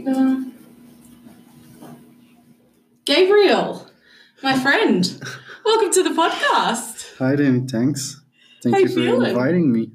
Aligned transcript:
go. 0.00 0.44
Gabriel, 3.04 3.90
my 4.42 4.58
friend, 4.58 5.20
welcome 5.64 5.90
to 5.92 6.02
the 6.02 6.10
podcast. 6.10 7.16
Hi, 7.18 7.36
Danny. 7.36 7.66
Thanks. 7.66 8.20
Thank 8.62 8.74
How 8.74 8.80
you 8.80 8.88
for 8.88 8.94
feeling? 8.94 9.30
inviting 9.30 9.72
me. 9.72 9.90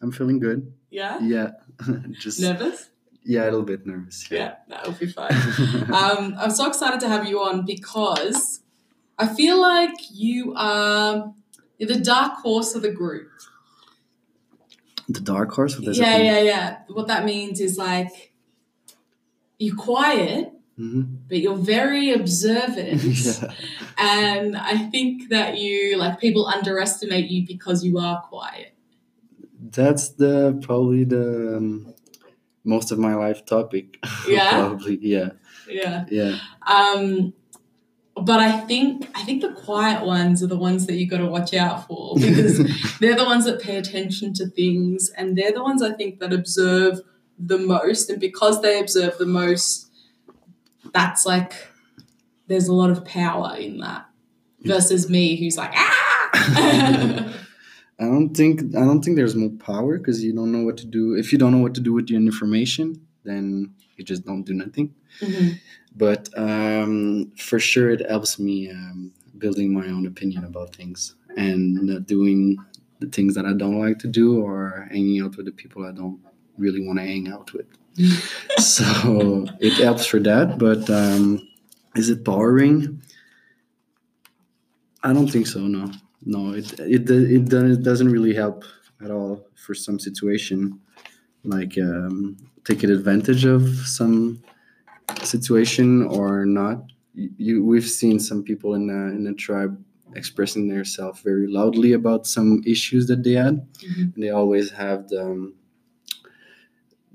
I'm 0.00 0.12
feeling 0.12 0.38
good. 0.38 0.72
Yeah? 0.90 1.18
Yeah. 1.20 1.50
Just 2.10 2.40
Nervous? 2.40 2.88
yeah, 3.24 3.44
a 3.44 3.46
little 3.46 3.62
bit 3.62 3.86
nervous. 3.86 4.28
Yeah, 4.30 4.56
that'll 4.68 4.92
be 4.92 5.06
fine. 5.06 5.32
um, 5.92 6.34
I'm 6.38 6.50
so 6.50 6.66
excited 6.66 7.00
to 7.00 7.08
have 7.08 7.26
you 7.28 7.40
on 7.40 7.64
because 7.64 8.60
I 9.18 9.28
feel 9.28 9.60
like 9.60 9.94
you 10.10 10.52
are 10.56 11.32
the 11.78 11.98
dark 11.98 12.34
horse 12.42 12.74
of 12.74 12.82
the 12.82 12.90
group. 12.90 13.30
the 15.08 15.20
dark 15.20 15.52
horse. 15.52 15.78
Yeah, 15.80 16.16
yeah, 16.16 16.40
yeah. 16.40 16.78
What 16.88 17.06
that 17.08 17.24
means 17.24 17.60
is 17.60 17.78
like 17.78 18.31
you're 19.62 19.76
quiet, 19.76 20.52
hmm 20.76 21.02
but 21.28 21.38
you're 21.38 21.56
very 21.56 22.12
observant. 22.12 23.02
yeah. 23.02 23.52
And 23.96 24.56
I 24.56 24.76
think 24.90 25.30
that 25.30 25.58
you 25.58 25.96
like 25.96 26.20
people 26.20 26.46
underestimate 26.46 27.30
you 27.30 27.46
because 27.46 27.84
you 27.84 27.98
are 27.98 28.20
quiet. 28.22 28.74
That's 29.70 30.10
the 30.10 30.58
probably 30.62 31.04
the 31.04 31.56
um, 31.56 31.94
most 32.64 32.92
of 32.92 32.98
my 32.98 33.14
life 33.14 33.44
topic. 33.46 33.98
Yeah? 34.28 34.50
probably. 34.50 34.98
Yeah. 35.00 35.30
Yeah. 35.68 36.04
Yeah. 36.10 36.38
Um, 36.66 37.32
but 38.14 38.40
I 38.40 38.60
think 38.60 39.08
I 39.14 39.22
think 39.24 39.40
the 39.40 39.52
quiet 39.52 40.04
ones 40.04 40.42
are 40.42 40.46
the 40.46 40.58
ones 40.58 40.86
that 40.86 40.94
you 40.94 41.08
got 41.08 41.18
to 41.18 41.26
watch 41.26 41.54
out 41.54 41.86
for 41.86 42.14
because 42.20 42.58
they're 42.98 43.16
the 43.16 43.24
ones 43.24 43.46
that 43.46 43.62
pay 43.62 43.76
attention 43.76 44.34
to 44.34 44.46
things, 44.46 45.10
and 45.16 45.36
they're 45.36 45.52
the 45.52 45.62
ones 45.62 45.82
I 45.82 45.92
think 45.92 46.20
that 46.20 46.32
observe 46.32 47.00
the 47.46 47.58
most. 47.58 48.10
And 48.10 48.20
because 48.20 48.62
they 48.62 48.78
observe 48.80 49.18
the 49.18 49.26
most, 49.26 49.90
that's 50.92 51.24
like 51.26 51.54
there's 52.48 52.68
a 52.68 52.72
lot 52.74 52.90
of 52.90 53.04
power 53.04 53.56
in 53.56 53.78
that 53.78 54.06
versus 54.62 55.08
me, 55.10 55.36
who's 55.36 55.56
like 55.56 55.72
ah. 55.74 56.28
I 58.00 58.04
don't 58.06 58.34
think 58.34 58.60
I 58.74 58.80
don't 58.80 59.02
think 59.02 59.16
there's 59.16 59.36
more 59.36 59.50
power 59.50 59.98
because 59.98 60.24
you 60.24 60.34
don't 60.34 60.50
know 60.52 60.62
what 60.64 60.76
to 60.78 60.86
do. 60.86 61.14
If 61.14 61.32
you 61.32 61.38
don't 61.38 61.52
know 61.52 61.58
what 61.62 61.74
to 61.74 61.80
do 61.80 61.92
with 61.92 62.08
your 62.10 62.20
information, 62.20 63.00
then 63.24 63.72
you 63.96 64.04
just 64.04 64.24
don't 64.24 64.42
do 64.44 64.54
nothing. 64.54 64.94
Mhm. 65.20 65.58
but 65.94 66.30
um, 66.38 67.30
for 67.36 67.58
sure 67.58 67.90
it 67.90 68.00
helps 68.08 68.38
me 68.38 68.70
um, 68.70 69.12
building 69.36 69.74
my 69.74 69.86
own 69.88 70.06
opinion 70.06 70.42
about 70.44 70.74
things 70.74 71.14
and 71.36 71.74
not 71.82 72.06
doing 72.06 72.56
the 73.00 73.08
things 73.08 73.34
that 73.34 73.44
I 73.44 73.52
don't 73.52 73.78
like 73.78 73.98
to 73.98 74.08
do 74.08 74.40
or 74.40 74.88
hanging 74.90 75.20
out 75.22 75.36
with 75.36 75.44
the 75.44 75.52
people 75.52 75.84
I 75.84 75.92
don't 75.92 76.18
really 76.62 76.86
want 76.86 76.98
to 76.98 77.04
hang 77.04 77.28
out 77.28 77.52
with. 77.52 77.66
so 78.58 79.46
it 79.60 79.74
helps 79.74 80.06
for 80.06 80.20
that. 80.20 80.58
But 80.58 80.88
um, 80.88 81.46
is 81.94 82.08
it 82.08 82.24
powering? 82.24 83.02
I 85.02 85.12
don't 85.12 85.30
think 85.30 85.46
so. 85.46 85.60
No, 85.60 85.90
no. 86.24 86.54
It 86.54 86.72
it 86.78 87.10
it, 87.10 87.52
it 87.52 87.82
doesn't 87.82 88.10
really 88.10 88.34
help 88.34 88.64
at 89.04 89.10
all 89.10 89.46
for 89.54 89.74
some 89.74 89.98
situation, 89.98 90.80
like 91.44 91.76
um, 91.78 92.36
taking 92.64 92.90
advantage 92.90 93.44
of 93.44 93.62
some 93.86 94.42
situation 95.22 96.04
or 96.06 96.46
not. 96.46 96.84
You, 97.14 97.64
we've 97.64 97.88
seen 98.00 98.18
some 98.18 98.42
people 98.42 98.74
in 98.74 98.86
the, 98.86 99.14
in 99.16 99.24
the 99.24 99.34
tribe 99.34 99.76
expressing 100.14 100.68
themselves 100.68 101.20
very 101.20 101.46
loudly 101.46 101.92
about 101.92 102.26
some 102.26 102.62
issues 102.66 103.06
that 103.08 103.22
they 103.22 103.32
had. 103.32 103.66
Mhm. 103.80 104.14
They 104.16 104.30
always 104.30 104.70
have 104.70 105.08
the. 105.08 105.22
Um, 105.22 105.54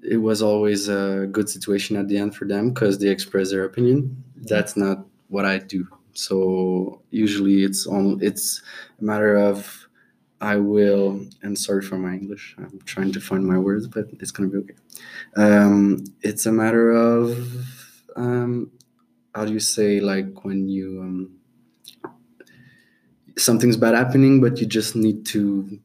it 0.03 0.17
was 0.17 0.42
always 0.42 0.90
a 0.90 1.28
good 1.31 1.50
situation 1.50 1.95
at 1.98 2.08
the 2.08 2.17
end 2.17 2.36
for 2.36 2.45
them 2.45 2.70
because 2.70 3.00
they 3.00 3.09
express 3.09 3.52
their 3.52 3.64
opinion. 3.66 4.23
That's 4.36 4.78
not 4.78 5.06
what 5.30 5.46
I 5.46 5.59
do. 5.59 5.88
So 6.13 7.02
usually 7.12 7.63
it's 7.63 7.85
on. 7.88 8.19
It's 8.22 8.62
a 9.00 9.03
matter 9.03 9.35
of 9.38 9.88
I 10.41 10.58
will. 10.58 11.25
And 11.41 11.58
sorry 11.58 11.81
for 11.81 11.97
my 11.97 12.13
English. 12.13 12.56
I'm 12.58 12.80
trying 12.85 13.12
to 13.13 13.19
find 13.22 13.46
my 13.46 13.58
words, 13.58 13.88
but 13.88 14.06
it's 14.19 14.31
gonna 14.31 14.50
be 14.50 14.58
okay. 14.59 14.75
Um, 15.35 16.03
it's 16.22 16.46
a 16.46 16.52
matter 16.52 16.91
of 16.91 17.38
um, 18.16 18.72
how 19.35 19.46
do 19.46 19.53
you 19.53 19.59
say 19.59 20.00
like 20.00 20.44
when 20.44 20.68
you 20.68 21.02
um, 21.02 21.31
something's 23.38 23.78
bad 23.78 23.94
happening, 23.94 24.41
but 24.41 24.59
you 24.59 24.66
just 24.66 24.96
need 24.96 25.25
to 25.28 25.79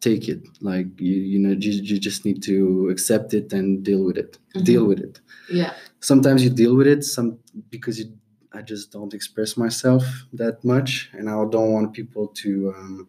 take 0.00 0.28
it. 0.28 0.46
Like 0.60 0.86
you, 1.00 1.14
you 1.14 1.38
know, 1.38 1.50
you, 1.50 1.72
you 1.72 1.98
just 1.98 2.24
need 2.24 2.42
to 2.44 2.88
accept 2.90 3.34
it 3.34 3.52
and 3.52 3.82
deal 3.82 4.04
with 4.04 4.16
it. 4.18 4.38
Deal 4.64 4.84
with 4.84 5.00
it. 5.00 5.20
Yeah. 5.50 5.72
Sometimes 6.00 6.42
you 6.44 6.50
deal 6.50 6.74
with 6.76 6.86
it. 6.86 7.04
Some 7.04 7.38
because 7.70 7.98
you, 7.98 8.12
I 8.52 8.62
just 8.62 8.92
don't 8.92 9.12
express 9.14 9.56
myself 9.56 10.04
that 10.32 10.64
much, 10.64 11.10
and 11.12 11.28
I 11.28 11.32
don't 11.32 11.72
want 11.72 11.92
people 11.92 12.28
to 12.28 12.74
um, 12.76 13.08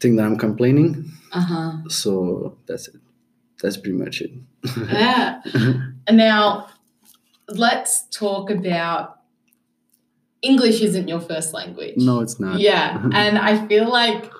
think 0.00 0.16
that 0.16 0.24
I'm 0.24 0.36
complaining. 0.36 1.10
Uh 1.32 1.40
huh. 1.40 1.72
So 1.88 2.58
that's 2.66 2.88
it. 2.88 3.00
That's 3.62 3.76
pretty 3.76 3.96
much 3.98 4.20
it. 4.22 4.32
Yeah. 4.92 5.40
And 6.06 6.16
now 6.16 6.68
let's 7.48 8.04
talk 8.10 8.50
about 8.50 9.18
English 10.42 10.80
isn't 10.80 11.08
your 11.08 11.20
first 11.20 11.52
language. 11.52 11.96
no, 11.96 12.20
it's 12.20 12.40
not. 12.40 12.58
Yeah. 12.60 13.02
And 13.12 13.38
I 13.38 13.66
feel 13.66 13.88
like, 13.90 14.30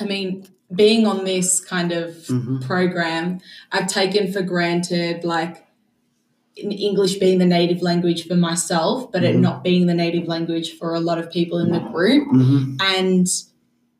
I 0.00 0.04
mean, 0.04 0.46
being 0.74 1.06
on 1.06 1.24
this 1.24 1.60
kind 1.60 1.92
of 1.92 2.14
Mhm. 2.26 2.62
program, 2.62 3.40
I've 3.72 3.86
taken 3.88 4.32
for 4.32 4.42
granted 4.42 5.24
like 5.24 5.64
English 6.56 7.18
being 7.18 7.38
the 7.38 7.46
native 7.46 7.82
language 7.82 8.26
for 8.26 8.34
myself, 8.34 9.12
but 9.12 9.22
it 9.22 9.36
Mhm. 9.36 9.40
not 9.40 9.62
being 9.62 9.86
the 9.86 9.94
native 9.94 10.26
language 10.26 10.72
for 10.72 10.94
a 10.94 11.00
lot 11.00 11.18
of 11.18 11.30
people 11.30 11.58
in 11.58 11.70
the 11.70 11.78
group. 11.78 12.26
Mhm. 12.28 12.76
And 12.82 13.26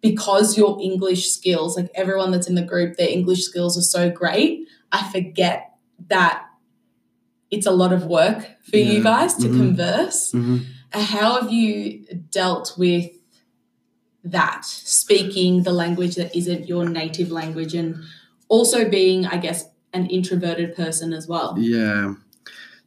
because 0.01 0.59
your 0.59 0.79
English 0.81 1.29
skills, 1.31 1.77
like 1.77 1.89
everyone 1.95 2.31
that's 2.33 2.49
in 2.49 2.55
the 2.57 2.63
group, 2.63 2.97
their 2.97 3.09
English 3.09 3.43
skills 3.45 3.79
are 3.79 3.83
so 3.83 4.11
great, 4.11 4.67
I 4.91 5.09
forget 5.11 5.71
that 6.09 6.43
it's 7.51 7.67
a 7.67 7.71
lot 7.71 7.93
of 7.93 8.07
work 8.07 8.47
for 8.63 8.77
you 8.77 9.03
guys 9.03 9.35
to 9.35 9.49
Mhm. 9.49 9.57
converse. 9.57 10.33
Mhm. 10.33 10.63
Uh, 10.93 11.01
How 11.01 11.41
have 11.41 11.53
you 11.53 12.05
dealt 12.31 12.75
with 12.77 13.11
that, 14.25 14.65
speaking 14.65 15.63
the 15.63 15.73
language 15.73 16.17
that 16.17 16.35
isn't 16.37 16.69
your 16.69 16.89
native 16.89 17.31
language, 17.31 17.75
and 17.75 17.97
also 18.49 18.89
being, 18.89 19.27
I 19.27 19.37
guess, 19.39 19.69
an 19.93 20.07
introverted 20.07 20.75
person 20.77 21.13
as 21.13 21.27
well? 21.27 21.57
Yeah. 21.59 22.15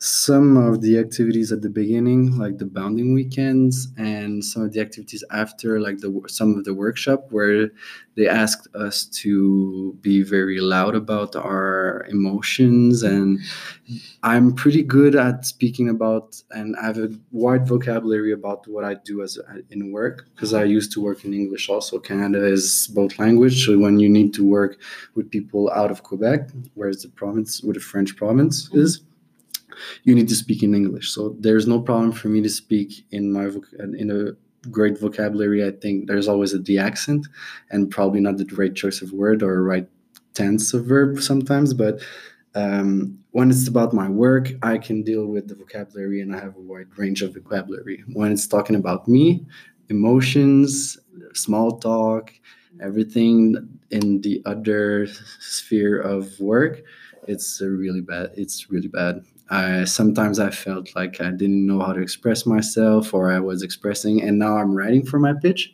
Some 0.03 0.57
of 0.57 0.81
the 0.81 0.97
activities 0.97 1.51
at 1.51 1.61
the 1.61 1.69
beginning, 1.69 2.35
like 2.35 2.57
the 2.57 2.65
bounding 2.65 3.13
weekends, 3.13 3.89
and 3.97 4.43
some 4.43 4.63
of 4.63 4.73
the 4.73 4.81
activities 4.81 5.23
after, 5.29 5.79
like 5.79 5.99
the 5.99 6.09
some 6.27 6.55
of 6.55 6.63
the 6.63 6.73
workshop, 6.73 7.27
where 7.29 7.69
they 8.15 8.27
asked 8.27 8.67
us 8.73 9.05
to 9.21 9.95
be 10.01 10.23
very 10.23 10.59
loud 10.59 10.95
about 10.95 11.35
our 11.35 12.07
emotions, 12.09 13.03
and 13.03 13.41
I'm 14.23 14.55
pretty 14.55 14.81
good 14.81 15.15
at 15.15 15.45
speaking 15.45 15.87
about, 15.87 16.41
and 16.49 16.75
I 16.77 16.85
have 16.85 16.97
a 16.97 17.11
wide 17.31 17.67
vocabulary 17.67 18.31
about 18.31 18.67
what 18.67 18.83
I 18.83 18.95
do 18.95 19.21
as 19.21 19.37
in 19.69 19.91
work 19.91 20.25
because 20.33 20.51
I 20.55 20.63
used 20.63 20.91
to 20.93 20.99
work 20.99 21.25
in 21.25 21.31
English. 21.31 21.69
Also, 21.69 21.99
Canada 21.99 22.43
is 22.43 22.89
both 22.95 23.19
language, 23.19 23.63
so 23.63 23.77
when 23.77 23.99
you 23.99 24.09
need 24.09 24.33
to 24.33 24.43
work 24.43 24.81
with 25.13 25.29
people 25.29 25.69
out 25.69 25.91
of 25.91 26.01
Quebec, 26.01 26.49
whereas 26.73 27.03
the 27.03 27.09
province, 27.09 27.61
where 27.63 27.75
the 27.75 27.79
French 27.79 28.15
province 28.15 28.67
is 28.73 29.01
you 30.03 30.15
need 30.15 30.29
to 30.29 30.35
speak 30.35 30.63
in 30.63 30.73
English. 30.73 31.11
So 31.11 31.35
there's 31.39 31.67
no 31.67 31.79
problem 31.79 32.11
for 32.11 32.29
me 32.29 32.41
to 32.41 32.49
speak 32.49 33.05
in 33.11 33.31
my 33.31 33.49
in 33.97 34.11
a 34.11 34.69
great 34.69 34.99
vocabulary. 34.99 35.65
I 35.65 35.71
think 35.71 36.07
there's 36.07 36.27
always 36.27 36.53
a 36.53 36.59
the 36.59 36.77
accent 36.77 37.27
and 37.71 37.89
probably 37.89 38.19
not 38.19 38.37
the 38.37 38.45
right 38.55 38.75
choice 38.75 39.01
of 39.01 39.11
word 39.11 39.41
or 39.41 39.63
right 39.63 39.87
tense 40.33 40.73
of 40.73 40.85
verb 40.85 41.21
sometimes. 41.21 41.73
But 41.73 42.01
um, 42.53 43.17
when 43.31 43.49
it's 43.49 43.67
about 43.67 43.93
my 43.93 44.09
work, 44.09 44.51
I 44.61 44.77
can 44.77 45.03
deal 45.03 45.25
with 45.25 45.47
the 45.47 45.55
vocabulary 45.55 46.21
and 46.21 46.35
I 46.35 46.39
have 46.39 46.55
a 46.55 46.61
wide 46.61 46.87
range 46.97 47.21
of 47.21 47.33
vocabulary. 47.33 48.03
When 48.13 48.31
it's 48.31 48.47
talking 48.47 48.75
about 48.75 49.07
me, 49.07 49.45
emotions, 49.89 50.97
small 51.33 51.79
talk, 51.79 52.33
everything 52.81 53.55
in 53.89 54.21
the 54.21 54.41
other 54.45 55.07
sphere 55.39 55.99
of 56.01 56.39
work, 56.39 56.81
it's 57.27 57.61
really 57.61 58.01
bad. 58.01 58.31
It's 58.35 58.69
really 58.69 58.87
bad. 58.87 59.23
I 59.51 59.83
sometimes 59.83 60.39
I 60.39 60.49
felt 60.49 60.95
like 60.95 61.19
I 61.19 61.29
didn't 61.29 61.67
know 61.67 61.81
how 61.81 61.91
to 61.91 62.01
express 62.01 62.45
myself, 62.45 63.13
or 63.13 63.31
I 63.31 63.39
was 63.39 63.61
expressing, 63.61 64.21
and 64.23 64.39
now 64.39 64.55
I'm 64.57 64.73
writing 64.73 65.05
for 65.05 65.19
my 65.19 65.33
pitch. 65.33 65.73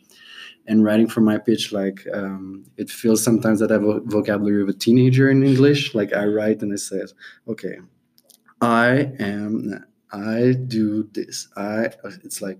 And 0.66 0.84
writing 0.84 1.08
for 1.08 1.22
my 1.22 1.38
pitch, 1.38 1.72
like 1.72 2.06
um, 2.12 2.66
it 2.76 2.90
feels 2.90 3.24
sometimes 3.24 3.60
that 3.60 3.70
I 3.70 3.74
have 3.74 3.84
a 3.84 4.00
vocabulary 4.00 4.62
of 4.62 4.68
a 4.68 4.74
teenager 4.74 5.30
in 5.30 5.42
English. 5.42 5.94
Like 5.94 6.12
I 6.12 6.26
write 6.26 6.60
and 6.60 6.72
it 6.74 6.80
says, 6.80 7.14
"Okay, 7.46 7.78
I 8.60 9.12
am, 9.18 9.82
I 10.12 10.56
do 10.66 11.08
this." 11.14 11.48
I. 11.56 11.88
It's 12.22 12.42
like 12.42 12.58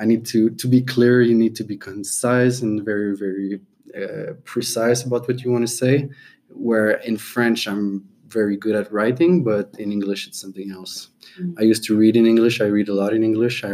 I 0.00 0.04
need 0.04 0.26
to 0.26 0.50
to 0.50 0.66
be 0.66 0.82
clear. 0.82 1.22
You 1.22 1.36
need 1.36 1.54
to 1.56 1.64
be 1.64 1.76
concise 1.76 2.60
and 2.60 2.84
very 2.84 3.16
very 3.16 3.60
uh, 3.94 4.32
precise 4.44 5.04
about 5.04 5.28
what 5.28 5.44
you 5.44 5.52
want 5.52 5.68
to 5.68 5.72
say. 5.72 6.08
Where 6.48 6.90
in 6.90 7.18
French, 7.18 7.68
I'm 7.68 8.08
very 8.28 8.56
good 8.56 8.74
at 8.74 8.92
writing, 8.92 9.42
but 9.44 9.74
in 9.78 9.92
English 9.92 10.26
it's 10.28 10.40
something 10.40 10.70
else. 10.70 11.08
Mm. 11.40 11.54
I 11.58 11.62
used 11.62 11.84
to 11.84 11.96
read 11.96 12.16
in 12.16 12.26
English. 12.26 12.60
I 12.60 12.66
read 12.66 12.88
a 12.88 12.94
lot 12.94 13.12
in 13.12 13.22
English. 13.22 13.64
I 13.64 13.72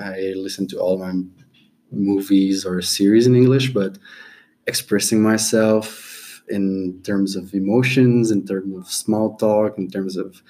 I 0.00 0.32
listen 0.36 0.66
to 0.68 0.78
all 0.78 0.98
my 0.98 1.12
movies 1.90 2.64
or 2.66 2.82
series 2.82 3.26
in 3.26 3.34
English, 3.36 3.72
but 3.72 3.98
expressing 4.66 5.22
myself 5.22 6.42
in 6.48 7.00
terms 7.02 7.36
of 7.36 7.54
emotions, 7.54 8.30
in 8.30 8.44
terms 8.46 8.76
of 8.76 8.86
small 8.90 9.36
talk, 9.36 9.78
in 9.78 9.88
terms 9.90 10.16
of 10.16 10.42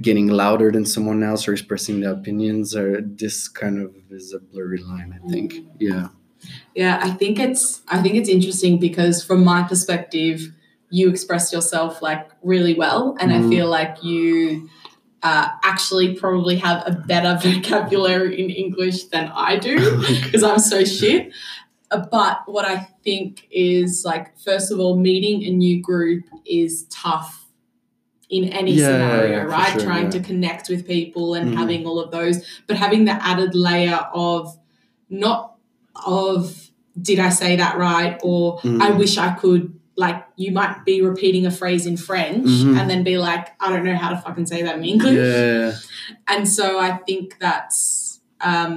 getting 0.00 0.28
louder 0.28 0.70
than 0.70 0.86
someone 0.86 1.22
else 1.22 1.48
or 1.48 1.52
expressing 1.52 2.00
their 2.00 2.12
opinions 2.12 2.76
or 2.76 3.00
this 3.00 3.48
kind 3.48 3.80
of 3.82 3.92
is 4.10 4.32
a 4.32 4.38
blurry 4.38 4.78
line 4.78 5.12
i 5.18 5.28
think 5.32 5.52
Mm. 5.54 5.66
yeah 5.80 6.08
Yeah, 6.74 6.98
I 7.02 7.10
think 7.20 7.38
it's 7.38 7.82
I 7.88 8.00
think 8.02 8.14
it's 8.14 8.28
interesting 8.36 8.78
because 8.80 9.16
from 9.28 9.44
my 9.44 9.60
perspective, 9.62 10.38
you 10.90 11.08
express 11.08 11.52
yourself 11.52 12.02
like 12.02 12.28
really 12.42 12.74
well, 12.74 13.16
and 13.20 13.32
I 13.32 13.38
Mhm. 13.38 13.48
feel 13.48 13.68
like 13.68 14.02
you 14.02 14.68
uh, 15.22 15.48
actually 15.64 16.14
probably 16.14 16.56
have 16.56 16.82
a 16.86 16.92
better 16.92 17.38
vocabulary 17.42 18.40
in 18.40 18.48
English 18.48 19.04
than 19.04 19.30
I 19.34 19.58
do 19.58 19.76
because 20.24 20.42
I'm 20.42 20.58
so 20.58 20.82
shit. 20.84 21.30
Uh, 21.90 22.02
But 22.10 22.40
what 22.46 22.64
I 22.64 22.88
think 23.04 23.46
is 23.50 24.02
like, 24.04 24.38
first 24.38 24.72
of 24.72 24.80
all, 24.80 24.96
meeting 24.96 25.44
a 25.44 25.50
new 25.50 25.82
group 25.82 26.24
is 26.46 26.84
tough 26.88 27.46
in 28.30 28.44
any 28.48 28.72
Yeah, 28.72 28.86
scenario, 28.86 29.44
right? 29.44 29.72
sure, 29.72 29.82
Trying 29.82 30.04
yeah. 30.04 30.10
to 30.12 30.20
connect 30.20 30.70
with 30.70 30.86
people 30.86 31.34
and 31.34 31.50
Mhm. 31.50 31.56
having 31.58 31.84
all 31.86 32.00
of 32.00 32.10
those, 32.12 32.42
but 32.66 32.76
having 32.76 33.04
the 33.04 33.12
added 33.22 33.54
layer 33.54 34.00
of 34.14 34.56
not 35.10 35.56
of 36.06 36.70
did 37.00 37.18
I 37.18 37.28
say 37.28 37.56
that 37.56 37.76
right 37.76 38.18
or 38.22 38.58
Mhm. 38.60 38.80
I 38.80 38.90
wish 38.92 39.18
I 39.18 39.30
could 39.34 39.74
like 40.04 40.18
you 40.42 40.50
might 40.60 40.76
be 40.90 40.96
repeating 41.10 41.44
a 41.46 41.50
phrase 41.60 41.84
in 41.90 41.96
French 42.08 42.46
Mhm. 42.48 42.76
and 42.78 42.84
then 42.90 43.00
be 43.12 43.16
like 43.28 43.44
I 43.64 43.66
don't 43.72 43.84
know 43.88 43.96
how 44.02 44.10
to 44.14 44.18
fucking 44.26 44.46
say 44.52 44.60
that 44.66 44.74
in 44.78 44.84
English. 44.94 45.16
yeah 45.16 45.72
And 46.32 46.42
so 46.58 46.64
I 46.88 46.90
think 47.06 47.24
that's 47.44 48.20
um 48.52 48.72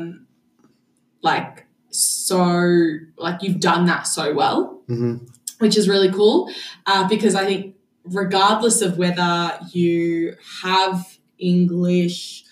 like 1.21 1.65
so 1.89 2.39
like 3.25 3.37
you've 3.43 3.59
done 3.71 3.83
that 3.91 4.03
so 4.17 4.33
well 4.41 4.59
hmm 4.87 5.15
which 5.59 5.77
is 5.77 5.87
really 5.87 6.11
cool 6.11 6.37
uh, 6.87 7.07
because 7.07 7.35
I 7.35 7.45
think 7.45 7.61
regardless 8.03 8.81
of 8.81 8.97
whether 8.97 9.35
you 9.71 10.35
have 10.63 10.95
English 11.39 12.43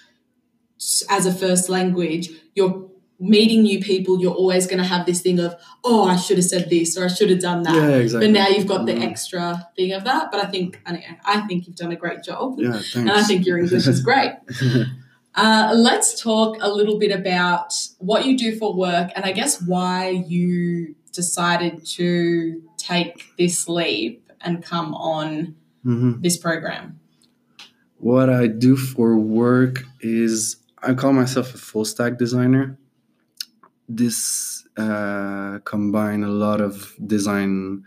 as 1.10 1.26
a 1.26 1.34
first 1.34 1.68
language, 1.78 2.30
you're 2.56 2.90
meeting 3.22 3.62
new 3.62 3.80
people, 3.80 4.20
you're 4.20 4.34
always 4.34 4.66
going 4.66 4.80
to 4.80 4.84
have 4.84 5.06
this 5.06 5.22
thing 5.22 5.40
of, 5.40 5.54
oh, 5.84 6.06
I 6.06 6.16
should 6.18 6.38
have 6.38 6.46
said 6.46 6.70
this 6.72 6.98
or 6.98 7.06
I 7.06 7.08
should 7.08 7.30
have 7.30 7.40
done 7.40 7.62
that. 7.64 7.76
yeah 7.76 7.90
exactly 7.98 8.28
But 8.28 8.34
now 8.34 8.48
you've 8.48 8.66
got 8.68 8.86
the 8.88 8.94
Mhm. 8.94 9.04
extra 9.12 9.68
thing 9.76 9.92
of 9.94 10.04
that. 10.06 10.32
But 10.32 10.44
I 10.44 10.48
think, 10.50 10.82
I 10.86 11.42
think 11.48 11.68
you've 11.68 11.76
done 11.76 11.92
a 11.92 11.96
great 11.96 12.24
job. 12.24 12.56
yeah 12.60 12.72
thanks 12.74 12.96
And 12.96 13.12
I 13.12 13.22
think 13.24 13.46
your 13.46 13.58
English 13.60 13.88
is 13.88 14.02
great. 14.02 14.32
Uh, 15.34 15.72
let's 15.74 16.20
talk 16.22 16.58
a 16.60 16.68
little 16.70 17.00
bit 17.00 17.10
about 17.22 17.74
what 18.00 18.26
you 18.26 18.38
do 18.38 18.54
for 18.58 18.74
work 18.76 19.12
and 19.16 19.24
I 19.24 19.32
guess 19.32 19.62
why 19.62 20.10
you 20.28 20.94
decided 21.14 21.86
to 21.98 22.62
take 22.78 23.24
this 23.38 23.70
leap 23.70 24.30
and 24.42 24.62
come 24.62 24.94
on 24.94 25.56
Mhm. 25.86 26.22
this 26.22 26.36
program. 26.38 27.00
what 27.98 28.30
i 28.32 28.48
do 28.48 28.76
for 28.76 29.16
work 29.18 29.86
is 30.02 30.58
i 30.82 30.92
call 30.94 31.14
myself 31.14 31.54
a 31.54 31.58
full 31.58 31.86
stack 31.86 32.18
designer 32.18 32.78
this 33.98 34.66
uh, 34.78 35.60
combine 35.66 36.24
a 36.24 36.30
lot 36.46 36.62
of 36.62 36.94
design 37.06 37.84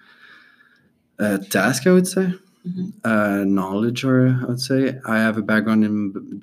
uh, 1.18 1.38
task 1.50 1.86
i 1.86 1.92
would 1.92 2.06
say. 2.06 2.32
Mhm. 2.66 2.92
uh, 3.04 3.44
knowledge 3.44 4.04
or 4.04 4.20
i 4.42 4.44
would 4.46 4.60
say. 4.60 4.98
I 5.04 5.18
have 5.18 5.36
a 5.36 5.42
background 5.42 5.84
in 5.84 5.96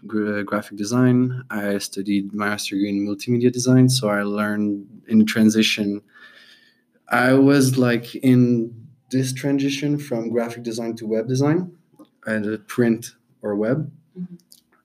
gra- 0.05 0.43
graphic 0.43 0.77
design. 0.77 1.17
I 1.49 1.79
studied 1.79 2.31
master 2.31 2.75
degree 2.75 2.89
in 2.89 2.99
multimedia 3.07 3.51
design 3.51 3.89
so 3.89 4.03
i 4.09 4.21
learned 4.23 4.85
in 5.07 5.25
transition. 5.25 6.01
I 7.09 7.33
was 7.33 7.77
like 7.77 8.13
in 8.15 8.41
this 9.09 9.33
transition 9.33 9.97
from 9.97 10.29
graphic 10.29 10.63
design 10.63 10.95
to 10.97 11.05
web 11.07 11.27
design. 11.27 11.59
And 12.25 12.43
print 12.67 13.15
or 13.41 13.55
web. 13.55 13.91
Mhm. 14.17 14.37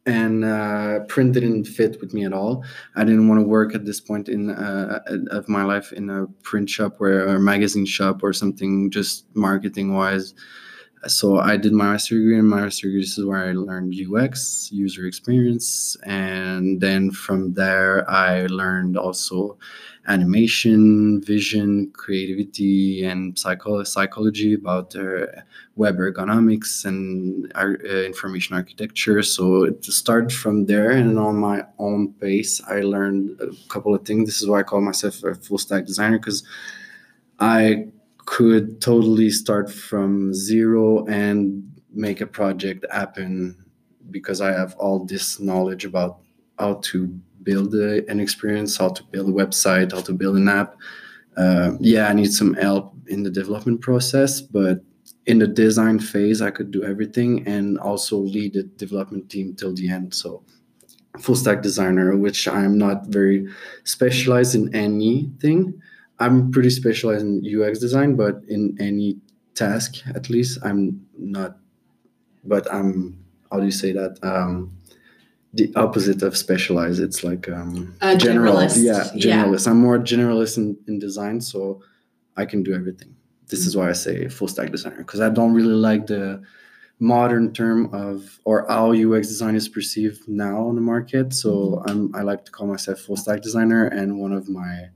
And 0.07 0.45
uh, 0.45 1.01
print 1.09 1.33
didn't 1.35 1.65
fit 1.65 2.01
with 2.01 2.15
me 2.15 2.25
at 2.25 2.33
all 2.33 2.65
I 2.95 3.05
didn't 3.05 3.29
want 3.29 3.41
to 3.41 3.47
work 3.47 3.75
at 3.75 3.85
this 3.85 4.01
point 4.01 4.29
in 4.29 4.51
uh, 4.51 5.01
of 5.31 5.49
my 5.49 5.65
life 5.65 5.93
in 5.93 6.09
a 6.09 6.27
print 6.43 6.71
shop 6.71 6.95
where 6.99 7.29
or 7.29 7.37
a 7.37 7.41
magazine 7.41 7.87
shop 7.87 8.23
or 8.23 8.33
something 8.33 8.91
just 8.91 9.27
marketing 9.35 9.95
wise. 9.95 10.35
So 11.07 11.39
I 11.39 11.57
did 11.57 11.73
my 11.73 11.93
master 11.93 12.17
degree, 12.17 12.39
and 12.39 12.49
my 12.49 12.63
master 12.63 12.89
degree 12.89 13.03
this 13.03 13.17
is 13.19 13.25
where 13.25 13.45
I 13.49 13.53
learned 13.53 13.95
UX, 13.95 14.71
user 14.73 15.07
experience, 15.07 15.97
and 16.05 16.81
then 16.81 17.11
from 17.11 17.53
there 17.53 18.09
I 18.11 18.47
learned 18.47 18.97
also 18.97 19.59
animation, 20.09 21.21
vision, 21.23 21.91
creativity, 21.93 23.05
and 23.05 23.39
psycho- 23.39 23.83
psychology 23.85 24.55
about 24.55 24.95
uh, 24.97 25.27
web 25.75 25.97
ergonomics 25.99 26.85
and 26.85 27.51
ar- 27.55 27.79
uh, 27.85 28.03
information 28.05 28.55
architecture. 28.57 29.23
So 29.23 29.65
it 29.65 29.85
started 29.85 30.33
from 30.33 30.67
there, 30.67 30.91
and 30.91 31.19
on 31.19 31.37
my 31.37 31.65
own 31.79 32.13
pace, 32.15 32.61
I 32.69 32.81
learned 32.81 33.41
a 33.41 33.51
couple 33.69 33.95
of 33.95 34.05
things. 34.05 34.27
This 34.29 34.43
is 34.43 34.49
why 34.49 34.61
I 34.61 34.63
call 34.63 34.81
myself 34.81 35.23
a 35.25 35.35
full 35.35 35.59
stack 35.59 35.87
designer 35.87 36.19
because 36.19 36.45
I 37.39 37.89
could 38.25 38.81
totally 38.81 39.31
start 39.31 39.71
from 39.71 40.33
zero 40.35 41.07
and 41.07 41.71
make 41.93 42.21
a 42.21 42.27
project 42.27 42.85
happen 42.91 43.57
because 44.11 44.41
I 44.41 44.53
have 44.53 44.75
all 44.77 45.05
this 45.05 45.41
knowledge 45.41 45.85
about 45.85 46.19
how 46.59 46.75
to 46.85 47.19
build 47.47 47.75
a, 47.75 48.07
an 48.11 48.21
experience, 48.21 48.77
how 48.77 48.91
to 48.91 49.03
build 49.05 49.29
a 49.31 49.33
website, 49.33 49.93
how 49.93 50.03
to 50.03 50.13
build 50.13 50.37
an 50.37 50.49
app. 50.49 50.77
Uh, 51.37 51.73
yeah, 51.81 52.09
I 52.09 52.13
need 52.13 52.33
some 52.33 52.53
help 52.55 52.95
in 53.07 53.23
the 53.23 53.31
development 53.31 53.81
process, 53.81 54.41
but 54.41 54.81
in 55.27 55.39
the 55.39 55.47
design 55.47 55.99
phase, 55.99 56.43
I 56.43 56.51
could 56.51 56.71
do 56.71 56.85
everything 56.85 57.47
and 57.47 57.79
also 57.79 58.19
lead 58.19 58.55
the 58.55 58.65
development 58.65 59.31
team 59.31 59.55
till 59.55 59.75
the 59.75 59.89
end. 59.89 60.13
So, 60.13 60.43
full 61.21 61.37
stack 61.37 61.63
designer, 61.63 62.17
which 62.17 62.47
I'm 62.47 62.77
not 62.77 63.07
very 63.07 63.49
specialized 63.85 64.55
in 64.55 64.75
anything. 64.75 65.81
I'm 66.19 66.51
pretty 66.51 66.71
specialized 66.71 67.25
in 67.25 67.45
UX 67.45 67.79
design, 67.79 68.17
but 68.17 68.43
in 68.49 68.77
any 68.81 69.19
task, 69.55 69.97
at 70.15 70.29
least, 70.31 70.59
I'm 70.63 71.07
not. 71.17 71.59
But 72.45 72.73
I'm 72.73 73.27
how 73.51 73.59
do 73.59 73.65
you 73.65 73.73
say 73.73 73.93
that? 73.93 74.19
Um, 74.23 74.77
the 75.57 75.73
opposite 75.77 76.23
of 76.23 76.37
specialized. 76.37 77.01
It's 77.01 77.25
like 77.25 77.49
um, 77.49 77.95
A 78.01 78.15
generalist, 78.17 78.77
Yeah, 78.83 79.09
yeah. 79.15 79.45
generalist. 79.45 79.67
I'm 79.69 79.81
more 79.81 79.99
generalist 79.99 80.57
in, 80.59 80.77
in 80.89 80.99
design, 80.99 81.41
so 81.41 81.83
I 82.37 82.45
can 82.45 82.63
do 82.63 82.75
everything. 82.75 83.15
This 83.49 83.67
is 83.67 83.77
why 83.77 83.89
I 83.89 83.93
say 83.93 84.29
full 84.29 84.49
stack 84.49 84.71
designer 84.71 84.99
because 84.99 85.21
I 85.21 85.31
don't 85.31 85.55
really 85.55 85.75
like 85.91 86.07
the 86.09 86.43
modern 86.99 87.53
term 87.53 87.93
of 87.95 88.41
or 88.45 88.67
how 88.69 88.93
UX 88.93 89.29
design 89.29 89.55
is 89.55 89.69
perceived 89.69 90.27
now 90.29 90.67
on 90.69 90.75
the 90.75 90.81
market. 90.81 91.33
So 91.33 91.83
I'm 91.87 92.15
I 92.15 92.23
like 92.23 92.45
to 92.47 92.51
call 92.53 92.67
myself 92.67 93.01
full 93.01 93.17
stack 93.17 93.41
designer, 93.43 93.87
and 93.87 94.19
one 94.19 94.33
of 94.33 94.49
my 94.49 94.89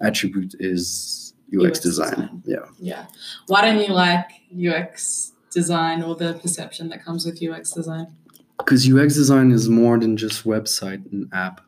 attributes 0.00 0.54
is 0.58 1.32
UX, 1.54 1.64
UX 1.64 1.78
design. 1.80 2.10
design. 2.10 2.42
Yeah. 2.44 2.66
Yeah. 2.78 3.06
Why 3.46 3.62
don't 3.62 3.80
you 3.86 3.94
like 3.94 4.28
UX 4.52 5.32
design 5.50 6.02
or 6.02 6.14
the 6.16 6.34
perception 6.34 6.88
that 6.90 7.04
comes 7.04 7.24
with 7.24 7.42
UX 7.42 7.70
design? 7.72 8.08
Because 8.58 8.90
UX 8.90 9.14
design 9.14 9.50
is 9.50 9.68
more 9.68 9.98
than 9.98 10.16
just 10.16 10.44
website 10.44 11.10
and 11.12 11.28
app. 11.32 11.60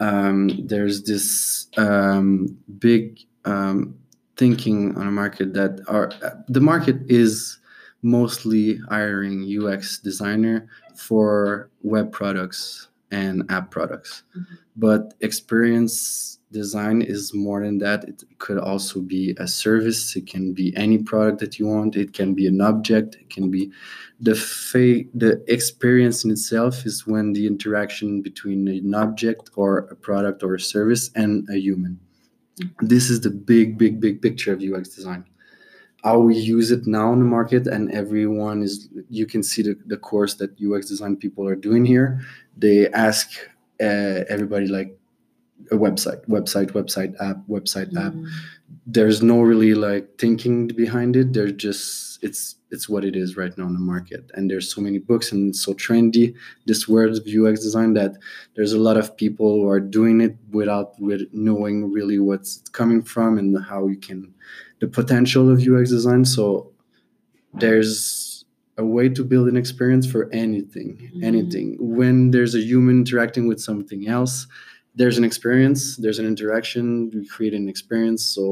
Um, 0.00 0.66
there's 0.66 1.04
this 1.04 1.68
um, 1.76 2.56
big 2.78 3.20
um, 3.44 3.94
thinking 4.36 4.96
on 4.96 5.06
a 5.06 5.12
market 5.12 5.54
that 5.54 5.80
are 5.86 6.10
the 6.48 6.60
market 6.60 6.96
is 7.06 7.58
mostly 8.02 8.78
hiring 8.88 9.44
UX 9.44 9.98
designer 9.98 10.68
for 10.96 11.70
web 11.82 12.10
products 12.10 12.88
and 13.12 13.44
app 13.50 13.70
products, 13.70 14.24
Mhm. 14.36 14.46
but 14.76 15.14
experience 15.20 16.38
design 16.50 17.00
is 17.00 17.32
more 17.32 17.60
than 17.64 17.78
that. 17.78 18.04
It 18.08 18.24
could 18.38 18.58
also 18.58 19.00
be 19.00 19.34
a 19.38 19.46
service. 19.48 20.16
It 20.16 20.26
can 20.26 20.52
be 20.52 20.66
any 20.76 20.98
product 20.98 21.38
that 21.40 21.58
you 21.58 21.66
want. 21.66 21.96
It 21.96 22.12
can 22.12 22.34
be 22.34 22.46
an 22.46 22.60
object. 22.60 23.16
It 23.22 23.30
can 23.30 23.50
be 23.50 23.70
the 24.20 24.34
fa- 24.34 25.04
the 25.14 25.42
experience 25.48 26.24
in 26.24 26.30
itself 26.30 26.84
is 26.84 27.06
when 27.06 27.32
the 27.32 27.46
interaction 27.46 28.20
between 28.22 28.68
an 28.68 28.94
object 28.94 29.50
or 29.56 29.70
a 29.94 29.96
product 29.96 30.42
or 30.42 30.54
a 30.54 30.60
service 30.60 31.10
and 31.14 31.48
a 31.48 31.58
human. 31.58 31.98
This 32.80 33.08
is 33.10 33.20
the 33.20 33.30
big, 33.30 33.78
big, 33.78 33.98
big 34.00 34.20
picture 34.20 34.52
of 34.52 34.60
UX 34.60 34.90
design. 34.94 35.24
How 36.04 36.18
we 36.18 36.36
use 36.36 36.70
it 36.70 36.86
now 36.86 37.12
in 37.12 37.20
the 37.20 37.24
market, 37.24 37.66
and 37.66 37.90
everyone 37.92 38.62
is. 38.62 38.88
You 39.08 39.26
can 39.26 39.42
see 39.42 39.62
the, 39.62 39.76
the 39.86 39.96
course 39.96 40.34
that 40.34 40.50
UX 40.60 40.86
design 40.88 41.16
people 41.16 41.46
are 41.46 41.54
doing 41.56 41.84
here. 41.84 42.20
They 42.56 42.88
ask 42.90 43.30
uh, 43.80 44.24
everybody 44.28 44.66
like 44.66 44.98
a 45.70 45.76
website, 45.76 46.26
website, 46.28 46.72
website, 46.72 47.14
app, 47.20 47.38
website, 47.48 47.96
app 47.96 48.12
Mm. 48.14 48.28
there's 48.86 49.22
no 49.22 49.40
really 49.40 49.74
like 49.74 50.18
thinking 50.18 50.66
behind 50.66 51.14
it 51.14 51.32
they're 51.32 51.50
just 51.52 52.18
it's 52.22 52.56
it's 52.70 52.88
what 52.88 53.04
it 53.04 53.14
is 53.14 53.36
right 53.36 53.56
now 53.58 53.66
in 53.66 53.74
the 53.74 53.78
market 53.78 54.30
and 54.34 54.50
there's 54.50 54.74
so 54.74 54.80
many 54.80 54.98
books 54.98 55.30
and 55.30 55.54
so 55.54 55.72
trendy 55.74 56.34
this 56.66 56.88
word 56.88 57.10
of 57.10 57.18
ux 57.26 57.60
design 57.60 57.92
that 57.94 58.16
there's 58.56 58.72
a 58.72 58.78
lot 58.78 58.96
of 58.96 59.16
people 59.16 59.60
who 59.60 59.68
are 59.68 59.78
doing 59.80 60.20
it 60.20 60.36
without 60.50 60.98
with 61.00 61.22
knowing 61.32 61.92
really 61.92 62.18
what's 62.18 62.62
coming 62.72 63.02
from 63.02 63.38
and 63.38 63.62
how 63.64 63.86
you 63.86 63.96
can 63.96 64.32
the 64.82 64.88
potential 65.00 65.44
of 65.52 65.56
ux 65.72 65.84
design. 65.96 66.22
So 66.36 66.44
there's 67.62 68.44
a 68.78 68.84
way 68.96 69.06
to 69.16 69.22
build 69.32 69.46
an 69.52 69.56
experience 69.64 70.06
for 70.12 70.22
anything 70.44 70.90
Mhm. 70.98 71.22
anything. 71.30 71.68
When 71.98 72.16
there's 72.34 72.54
a 72.60 72.62
human 72.70 72.96
interacting 73.04 73.44
with 73.50 73.60
something 73.68 74.02
else 74.16 74.34
there's 75.00 75.18
an 75.20 75.26
experience 75.30 75.80
there's 76.02 76.20
an 76.22 76.26
interaction 76.34 76.84
we 77.14 77.22
create 77.36 77.54
an 77.60 77.66
experience 77.74 78.22
so 78.34 78.42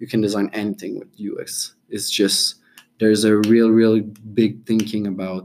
you 0.00 0.06
can 0.12 0.20
design 0.26 0.48
anything 0.62 0.92
with 1.00 1.08
ux 1.26 1.72
it's 1.94 2.10
just 2.20 2.38
there's 3.00 3.22
a 3.32 3.34
real 3.52 3.70
real 3.80 3.96
big 4.40 4.52
thinking 4.70 5.04
about 5.14 5.42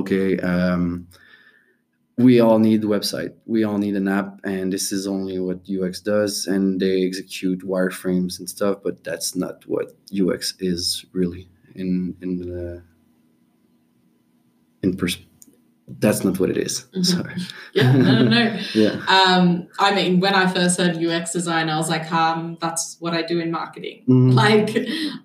okay 0.00 0.28
um, 0.52 0.84
we 2.20 2.40
all 2.40 2.58
need 2.58 2.82
website. 2.82 3.32
We 3.46 3.64
all 3.64 3.78
need 3.78 3.96
an 3.96 4.08
app 4.08 4.40
and 4.44 4.72
this 4.72 4.92
is 4.92 5.06
only 5.06 5.38
what 5.38 5.60
ux 5.82 6.00
does 6.00 6.46
and 6.46 6.80
they 6.80 7.06
execute 7.06 7.60
wireframes 7.60 8.38
and 8.38 8.48
stuff 8.48 8.78
but 8.82 9.02
that's 9.04 9.34
not 9.34 9.66
what 9.66 9.92
ux 10.20 10.54
is 10.58 11.04
really 11.12 11.48
in 11.74 12.16
in 12.20 12.38
the 12.38 12.82
in 14.82 14.96
pers- 14.96 15.26
that's 15.98 16.24
not 16.24 16.38
what 16.38 16.50
it 16.50 16.56
is. 16.56 16.86
Mhm. 16.96 17.04
sorry 17.06 17.34
Yeah, 17.74 17.92
no, 17.96 18.22
no, 18.22 18.28
no. 18.28 18.58
yeah 18.74 18.94
Um, 19.08 19.68
I 19.78 19.94
mean, 19.94 20.20
when 20.20 20.34
I 20.34 20.46
first 20.52 20.78
heard 20.78 20.96
UX 20.96 21.32
design, 21.32 21.68
I 21.68 21.76
was 21.76 21.88
like, 21.88 22.10
um, 22.12 22.58
that's 22.60 22.96
what 23.00 23.12
I 23.14 23.22
do 23.22 23.38
in 23.40 23.50
marketing. 23.50 24.02
Mhm. 24.08 24.34
Like, 24.44 24.70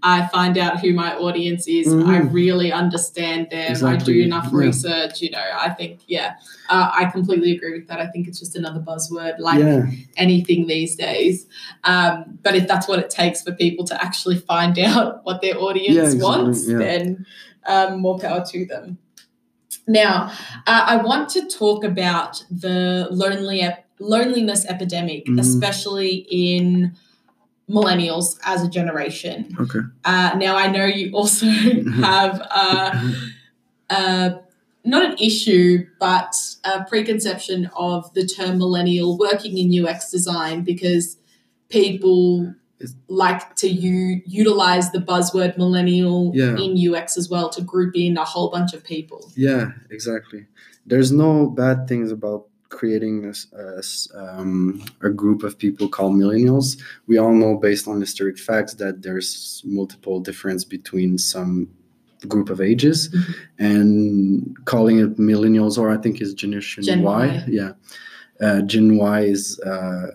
I 0.03 0.27
find 0.27 0.57
out 0.57 0.79
who 0.81 0.93
my 0.93 1.15
audience 1.15 1.67
is. 1.67 1.87
I 1.87 2.19
Mhm. 2.19 2.33
really 2.33 2.71
understand 2.71 3.47
them. 3.51 3.85
I 3.85 3.95
do 3.97 4.13
enough 4.27 4.49
yeah. 4.51 4.59
research. 4.65 5.21
You 5.21 5.31
know, 5.31 5.47
I 5.65 5.69
think, 5.69 5.99
yeah, 6.07 6.33
uh, 6.69 6.89
I 6.99 7.05
completely 7.05 7.51
agree 7.55 7.73
with 7.77 7.87
that. 7.89 7.99
I 7.99 8.07
think 8.07 8.27
it's 8.27 8.39
just 8.39 8.55
another 8.55 8.79
buzzword, 8.79 9.35
like 9.39 9.59
yeah 9.59 9.85
anything 10.17 10.67
these 10.67 10.95
days. 10.95 11.45
Um, 11.83 12.39
but 12.43 12.55
if 12.55 12.67
that's 12.67 12.87
what 12.87 12.99
it 12.99 13.09
takes 13.09 13.41
for 13.43 13.51
people 13.53 13.83
to 13.85 13.95
actually 14.03 14.37
find 14.37 14.77
out 14.79 15.21
what 15.25 15.41
their 15.41 15.57
audience 15.57 15.95
Yeah, 15.95 16.03
exactly, 16.03 16.23
wants, 16.23 16.65
then 16.67 17.25
um, 17.67 17.99
more 17.99 18.17
power 18.19 18.43
to 18.51 18.65
them. 18.65 18.97
Now, 19.87 20.31
uh, 20.67 20.83
I 20.87 20.97
want 20.97 21.29
to 21.29 21.47
talk 21.47 21.83
about 21.83 22.43
the 22.49 23.07
lonely 23.11 23.61
ep- 23.61 23.85
loneliness 23.99 24.65
epidemic, 24.65 25.25
Mhm. 25.27 25.39
especially 25.39 26.27
in 26.29 26.93
millennials 27.69 28.37
as 28.45 28.63
a 28.63 28.67
generation. 28.69 29.55
okay 29.59 29.79
Uh, 30.03 30.31
now, 30.37 30.55
I 30.55 30.67
know 30.67 30.85
you 30.85 31.11
also 31.13 31.45
have 32.09 32.41
uh, 32.51 32.91
uh, 33.89 34.29
not 34.83 35.03
an 35.03 35.15
issue, 35.19 35.85
but 35.99 36.35
a 36.63 36.83
preconception 36.83 37.69
of 37.75 38.13
the 38.13 38.25
term 38.25 38.57
millennial 38.59 39.17
working 39.17 39.57
in 39.57 39.71
UX 39.71 40.11
design 40.11 40.63
because 40.63 41.17
people 41.69 42.53
like 43.07 43.55
to 43.55 43.67
u- 43.69 44.21
utilize 44.25 44.91
the 44.91 44.99
buzzword 44.99 45.57
millennial 45.57 46.31
Yeah. 46.35 46.57
in 46.57 46.75
UX 46.77 47.17
as 47.17 47.29
well 47.29 47.49
to 47.49 47.61
group 47.61 47.95
in 47.95 48.17
a 48.17 48.25
whole 48.25 48.49
bunch 48.49 48.73
of 48.73 48.83
people. 48.83 49.31
Yeah, 49.35 49.71
exactly. 49.89 50.45
There's 50.85 51.11
no 51.11 51.49
bad 51.49 51.87
things 51.87 52.11
about 52.11 52.45
creating 52.69 53.25
a, 53.25 53.33
a 53.57 53.77
s- 53.77 54.09
um, 54.13 54.83
a 55.01 55.09
group 55.09 55.43
of 55.43 55.57
people 55.57 55.87
called 55.87 56.13
millennials. 56.15 56.77
We 57.07 57.17
all 57.17 57.33
know, 57.33 57.55
based 57.57 57.87
on 57.87 57.99
historic 58.01 58.37
facts, 58.37 58.73
that 58.75 59.01
there's 59.01 59.61
multiple 59.65 60.19
difference 60.19 60.63
between 60.65 61.17
some 61.17 61.69
group 62.27 62.49
of 62.49 62.59
ages, 62.59 63.09
Mhm. 63.09 63.35
and 63.59 64.65
calling 64.65 64.99
it 64.99 65.17
millennials, 65.17 65.77
or 65.77 65.89
I 65.91 65.97
think 65.97 66.21
is 66.21 66.33
Generation 66.33 66.83
Gen 66.83 67.01
Y. 67.03 67.27
Y. 67.27 67.45
Yeah, 67.47 67.71
uh, 68.41 68.61
Gen 68.63 68.97
Y 68.97 69.21
is. 69.21 69.59
Uh, 69.61 70.07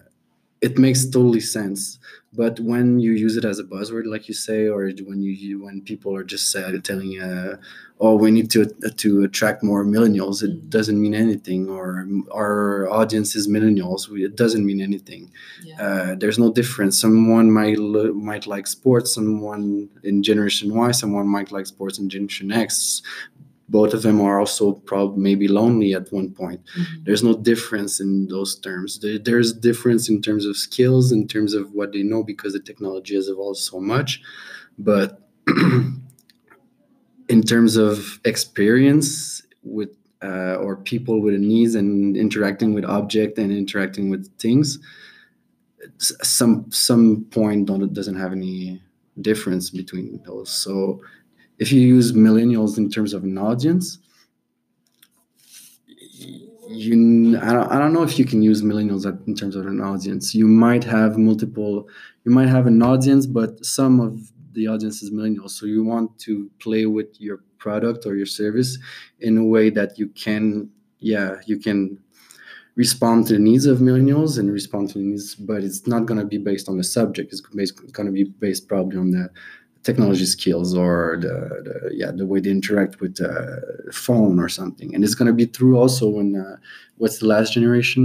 it 0.61 0.79
makes 0.79 1.05
totally 1.07 1.41
sense. 1.41 1.99
But 2.33 2.61
when 2.61 3.01
you 3.01 3.13
use 3.13 3.37
it 3.37 3.45
as 3.45 3.59
a 3.59 3.65
buzzword 3.65 4.07
like 4.07 4.29
you 4.29 4.35
say 4.35 4.69
or 4.69 4.89
when 5.05 5.21
you, 5.21 5.33
you 5.33 5.65
when 5.65 5.83
people 5.83 6.15
are 6.15 6.23
just 6.23 6.55
uh, 6.55 6.79
telling 6.81 7.21
uh, 7.21 7.57
oh 7.99 8.15
we 8.15 8.31
need 8.31 8.51
to 8.53 8.67
to 8.67 9.25
attract 9.25 9.65
more 9.65 9.85
millennials 9.85 10.43
it 10.45 10.71
doesn't 10.71 11.01
mean 11.01 11.15
anything. 11.15 11.69
Or 11.69 12.07
our 12.33 12.89
audience 12.89 13.35
is 13.35 13.49
millennials 13.49 14.09
we, 14.09 14.25
it 14.25 14.37
doesn't 14.37 14.65
mean 14.65 14.81
anything. 14.81 15.33
Yeah. 15.65 15.83
uh, 15.83 16.15
there's 16.15 16.39
no 16.39 16.53
difference. 16.53 17.01
Someone 17.01 17.51
might 17.51 17.79
lo- 17.79 18.13
might 18.13 18.47
like 18.47 18.69
sports. 18.69 19.15
Someone 19.15 19.89
in 20.05 20.23
generation 20.23 20.73
y 20.73 20.93
someone 20.93 21.27
might 21.27 21.51
like 21.51 21.67
sports 21.67 21.99
in 21.99 22.09
generation 22.09 22.53
x 22.53 23.03
both 23.71 23.95
of 23.95 24.03
them 24.03 24.21
are 24.21 24.41
also 24.41 24.73
probably 24.73 25.23
maybe 25.23 25.49
lonely 25.49 25.95
at 25.95 26.13
one 26.13 26.31
point. 26.31 26.61
Mhm. 26.77 27.05
there's 27.05 27.23
no 27.23 27.35
difference 27.35 28.01
in 28.01 28.27
those 28.29 28.59
terms. 28.59 29.01
There's 29.25 29.53
difference 29.53 30.09
in 30.09 30.21
terms 30.21 30.45
of 30.45 30.57
skills 30.57 31.13
in 31.13 31.27
terms 31.29 31.55
of 31.55 31.73
what 31.73 31.93
they 31.93 32.03
know 32.03 32.23
because 32.25 32.53
the 32.53 32.61
technology 32.61 33.15
has 33.15 33.29
evolved 33.29 33.59
so 33.59 33.81
much. 33.81 34.21
But 34.79 35.09
in 37.29 37.43
terms 37.43 37.77
of 37.77 38.21
experience 38.25 39.43
with 39.63 39.91
uh, 40.23 40.57
or 40.57 40.77
people 40.77 41.23
with 41.23 41.41
needs 41.41 41.75
and 41.75 42.17
interacting 42.17 42.75
with 42.75 42.85
object 42.85 43.39
and 43.39 43.51
interacting 43.51 44.11
with 44.11 44.29
things 44.39 44.79
some 45.99 46.67
some 46.71 47.25
point 47.31 47.67
don't, 47.67 47.93
doesn't 47.93 48.17
have 48.17 48.33
any 48.33 48.83
difference 49.21 49.71
between 49.71 50.21
those. 50.27 50.51
So 50.51 51.01
if 51.61 51.71
you 51.71 51.81
use 51.81 52.13
millennials 52.13 52.79
in 52.79 52.91
terms 52.91 53.13
of 53.13 53.23
an 53.23 53.39
audience 53.39 53.99
you 56.71 57.37
I 57.39 57.53
don't, 57.53 57.71
I 57.73 57.79
don't 57.79 57.93
know 57.93 58.03
if 58.03 58.19
you 58.19 58.25
can 58.25 58.43
use 58.43 58.63
millennials 58.63 59.05
in 59.27 59.35
terms 59.35 59.57
of 59.57 59.67
an 59.67 59.81
audience. 59.81 60.35
You 60.35 60.47
might 60.47 60.85
have 60.85 61.19
multiple 61.19 61.89
you 62.25 62.33
might 62.33 62.49
have 62.49 62.67
an 62.67 62.83
audience 62.83 63.27
but 63.27 63.65
some 63.65 64.01
of 64.01 64.31
the 64.53 64.69
audience 64.69 65.03
is 65.03 65.11
millennials. 65.11 65.51
So 65.51 65.67
you 65.67 65.85
want 65.85 66.19
to 66.21 66.51
play 66.61 66.87
with 66.87 67.21
your 67.21 67.39
product 67.59 68.07
or 68.07 68.17
your 68.17 68.27
service 68.27 68.79
in 69.21 69.37
a 69.37 69.45
way 69.45 69.71
that 69.71 69.99
you 69.99 70.09
can 70.09 70.71
yeah 71.01 71.37
you 71.47 71.59
can 71.59 71.99
respond 72.77 73.27
to 73.27 73.33
the 73.35 73.39
needs 73.39 73.67
of 73.67 73.79
millennials 73.79 74.39
and 74.39 74.51
respond 74.51 74.89
to 74.91 74.99
the 74.99 75.05
needs 75.05 75.35
but 75.35 75.63
it's 75.65 75.87
not 75.87 76.07
going 76.07 76.21
to 76.21 76.27
be 76.27 76.39
based 76.39 76.69
on 76.69 76.79
the 76.79 76.85
subject. 76.85 77.33
It's 77.33 77.41
going 77.41 78.07
to 78.07 78.13
be 78.13 78.25
based 78.25 78.69
probably 78.69 78.97
on 78.97 79.11
the 79.11 79.29
technology 79.83 80.27
skills 80.27 80.75
or 80.77 81.17
the, 81.21 81.29
the 81.67 81.91
yeah 81.95 82.11
the 82.11 82.27
way 82.27 82.39
they 82.41 82.51
interact 82.51 83.01
with 83.01 83.17
the 83.17 83.33
phone 83.93 84.39
or 84.39 84.49
something 84.49 84.95
and 84.95 85.03
it's 85.05 85.15
going 85.15 85.27
to 85.27 85.33
be 85.33 85.47
through 85.47 85.77
also 85.79 86.09
when 86.09 86.37
uh, 86.37 86.57
what's 86.99 87.19
the 87.21 87.27
last 87.27 87.53
generation 87.55 88.03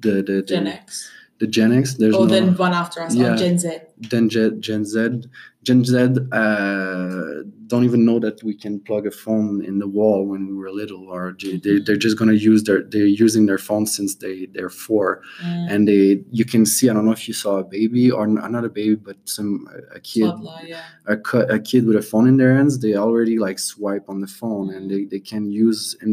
the 0.00 0.14
the, 0.28 0.34
the 0.34 0.42
Gen 0.42 0.66
X. 0.66 1.10
the 1.40 1.46
gen 1.46 1.72
x 1.72 1.94
there's 1.94 2.14
Or 2.14 2.26
no 2.26 2.34
then 2.34 2.56
one 2.56 2.72
after 2.74 3.00
us, 3.02 3.14
Yeah. 3.14 3.32
oh, 3.34 3.36
Gen 3.36 3.58
Z. 3.58 3.70
then 4.10 4.28
gen, 4.28 4.60
gen 4.60 4.84
z 4.84 5.22
gen 5.68 5.80
z 5.84 5.94
uh, 6.42 7.42
don't 7.70 7.84
even 7.90 8.02
know 8.08 8.18
that 8.26 8.36
we 8.48 8.54
can 8.64 8.74
plug 8.88 9.04
a 9.06 9.10
phone 9.24 9.54
in 9.70 9.78
the 9.82 9.86
wall 9.98 10.20
when 10.30 10.42
we 10.48 10.54
were 10.60 10.70
little 10.82 11.04
or 11.16 11.24
they, 11.42 11.56
they- 11.64 11.80
they're 11.84 12.02
just 12.06 12.16
going 12.20 12.32
to 12.36 12.40
use 12.50 12.60
their 12.68 12.80
they're 12.92 13.14
using 13.26 13.44
their 13.46 13.62
phone 13.68 13.84
since 13.96 14.10
they 14.22 14.36
they're 14.54 14.74
four 14.86 15.08
Mm. 15.44 15.66
and 15.72 15.80
they 15.90 16.04
you 16.38 16.44
can 16.52 16.64
see 16.74 16.86
i 16.88 16.92
don't 16.94 17.06
know 17.08 17.16
if 17.20 17.26
you 17.30 17.34
saw 17.44 17.54
a 17.58 17.64
baby 17.78 18.04
or 18.18 18.24
not 18.26 18.64
a 18.70 18.72
baby 18.80 18.96
but 19.08 19.16
some 19.36 19.52
a 19.98 20.00
kid 20.10 20.30
Toddler, 20.30 20.62
yeah. 20.74 20.84
a, 21.14 21.16
a 21.56 21.58
kid 21.70 21.82
with 21.88 21.96
a 22.04 22.06
phone 22.10 22.26
in 22.32 22.36
their 22.40 22.54
hands 22.58 22.72
they 22.84 22.94
already 23.06 23.36
like 23.46 23.58
swipe 23.72 24.06
on 24.12 24.18
the 24.24 24.32
phone 24.40 24.66
and 24.74 24.84
they, 24.90 25.02
they 25.12 25.22
can 25.32 25.44
use 25.66 25.80
and 26.02 26.12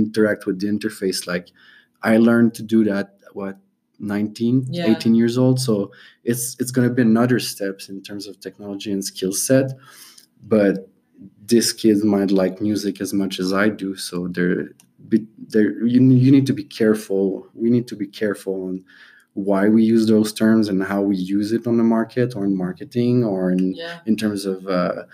interact 0.00 0.40
with 0.46 0.56
the 0.60 0.66
interface 0.74 1.20
like 1.32 1.46
i 2.10 2.12
learned 2.28 2.52
to 2.58 2.62
do 2.74 2.80
that 2.90 3.06
what 3.40 3.56
19 3.98 4.66
Yeah. 4.70 4.90
18 4.90 5.14
years 5.14 5.38
old 5.38 5.58
so 5.60 5.90
it's 6.24 6.56
it's 6.60 6.70
going 6.70 6.88
to 6.88 6.94
be 6.94 7.02
another 7.02 7.38
steps 7.38 7.88
in 7.88 8.02
terms 8.02 8.26
of 8.26 8.38
technology 8.40 8.92
and 8.92 9.04
skill 9.04 9.32
set 9.32 9.72
but 10.42 10.88
this 11.46 11.72
kid 11.72 12.04
might 12.04 12.30
like 12.30 12.60
music 12.60 13.00
as 13.00 13.12
much 13.14 13.38
as 13.40 13.52
i 13.52 13.68
do 13.68 13.96
so 13.96 14.28
they're 14.28 14.68
be- 15.08 15.26
they're 15.48 15.84
you, 15.86 16.00
you 16.10 16.30
need 16.30 16.46
to 16.46 16.52
be 16.52 16.64
careful 16.64 17.46
we 17.54 17.70
need 17.70 17.86
to 17.88 17.96
be 17.96 18.06
careful 18.06 18.64
on 18.68 18.84
why 19.34 19.68
we 19.68 19.82
use 19.84 20.06
those 20.06 20.32
terms 20.32 20.68
and 20.68 20.82
how 20.82 21.00
we 21.02 21.16
use 21.16 21.52
it 21.52 21.66
on 21.66 21.76
the 21.76 21.84
market 21.84 22.34
or 22.34 22.44
in 22.44 22.56
marketing 22.56 23.22
or 23.24 23.50
in 23.50 23.74
Yeah. 23.74 23.98
in 24.06 24.16
terms 24.16 24.46
of 24.46 24.66
uh, 24.66 25.04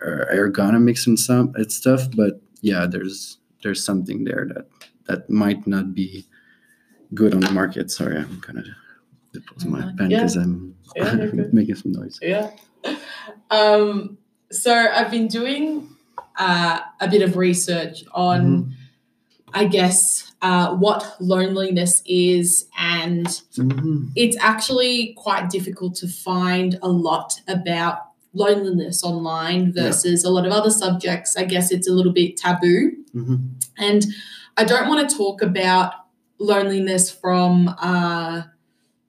er- 0.00 0.28
ergonomics 0.32 1.06
and 1.08 1.18
some 1.18 1.52
and 1.56 1.70
stuff. 1.72 2.02
But 2.16 2.40
yeah, 2.60 2.86
there's 2.86 3.38
there's 3.62 3.84
something 3.84 4.22
there 4.22 4.46
that 4.54 4.66
that 5.08 5.28
might 5.28 5.66
not 5.66 5.94
be 5.94 6.24
good 7.14 7.34
on 7.34 7.40
the 7.40 7.50
market. 7.50 7.90
Sorry, 7.90 8.16
I'm 8.16 8.40
kind 8.40 8.58
of 8.58 9.46
closing 9.46 9.70
my 9.70 9.82
pen 9.98 10.10
Yeah. 10.10 10.18
because 10.20 10.36
I'm 10.36 10.74
Yeah, 10.96 11.14
making 11.52 11.76
some 11.76 11.92
noise. 11.92 12.18
Yeah. 12.22 12.50
Um, 13.50 14.18
so 14.50 14.72
I've 14.74 15.10
been 15.10 15.28
doing 15.28 15.88
uh, 16.38 16.80
a 17.00 17.08
bit 17.08 17.22
of 17.22 17.36
research 17.36 18.04
on, 18.12 18.40
Mm-hmm. 18.40 18.70
I 19.54 19.66
guess, 19.66 20.32
uh, 20.40 20.74
what 20.76 21.14
loneliness 21.20 22.02
is, 22.06 22.66
and 22.78 23.26
Mhm. 23.26 24.10
it's 24.16 24.34
actually 24.40 25.12
quite 25.18 25.50
difficult 25.50 25.94
to 25.96 26.08
find 26.08 26.78
a 26.80 26.88
lot 26.88 27.34
about 27.48 27.98
loneliness 28.32 29.04
online 29.04 29.74
Yeah. 29.76 29.82
versus 29.84 30.24
a 30.24 30.30
lot 30.30 30.46
of 30.46 30.52
other 30.52 30.70
subjects, 30.70 31.36
I 31.36 31.44
guess 31.44 31.70
it's 31.70 31.86
a 31.86 31.92
little 31.92 32.12
bit 32.14 32.38
taboo. 32.38 32.92
hmm 33.12 33.36
And 33.76 34.06
I 34.56 34.64
don't 34.64 34.88
want 34.88 35.06
to 35.08 35.14
talk 35.16 35.42
about 35.42 35.92
loneliness 36.38 37.10
from 37.10 37.68
a 37.68 38.50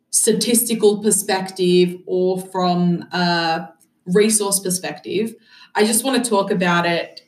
statistical 0.09 1.01
perspective 1.01 1.99
or 2.05 2.39
from 2.39 3.01
a 3.11 3.69
resource 4.05 4.59
perspective. 4.59 5.33
I 5.75 5.85
just 5.85 6.03
want 6.03 6.23
to 6.23 6.29
talk 6.29 6.51
about 6.51 6.85
it 6.85 7.21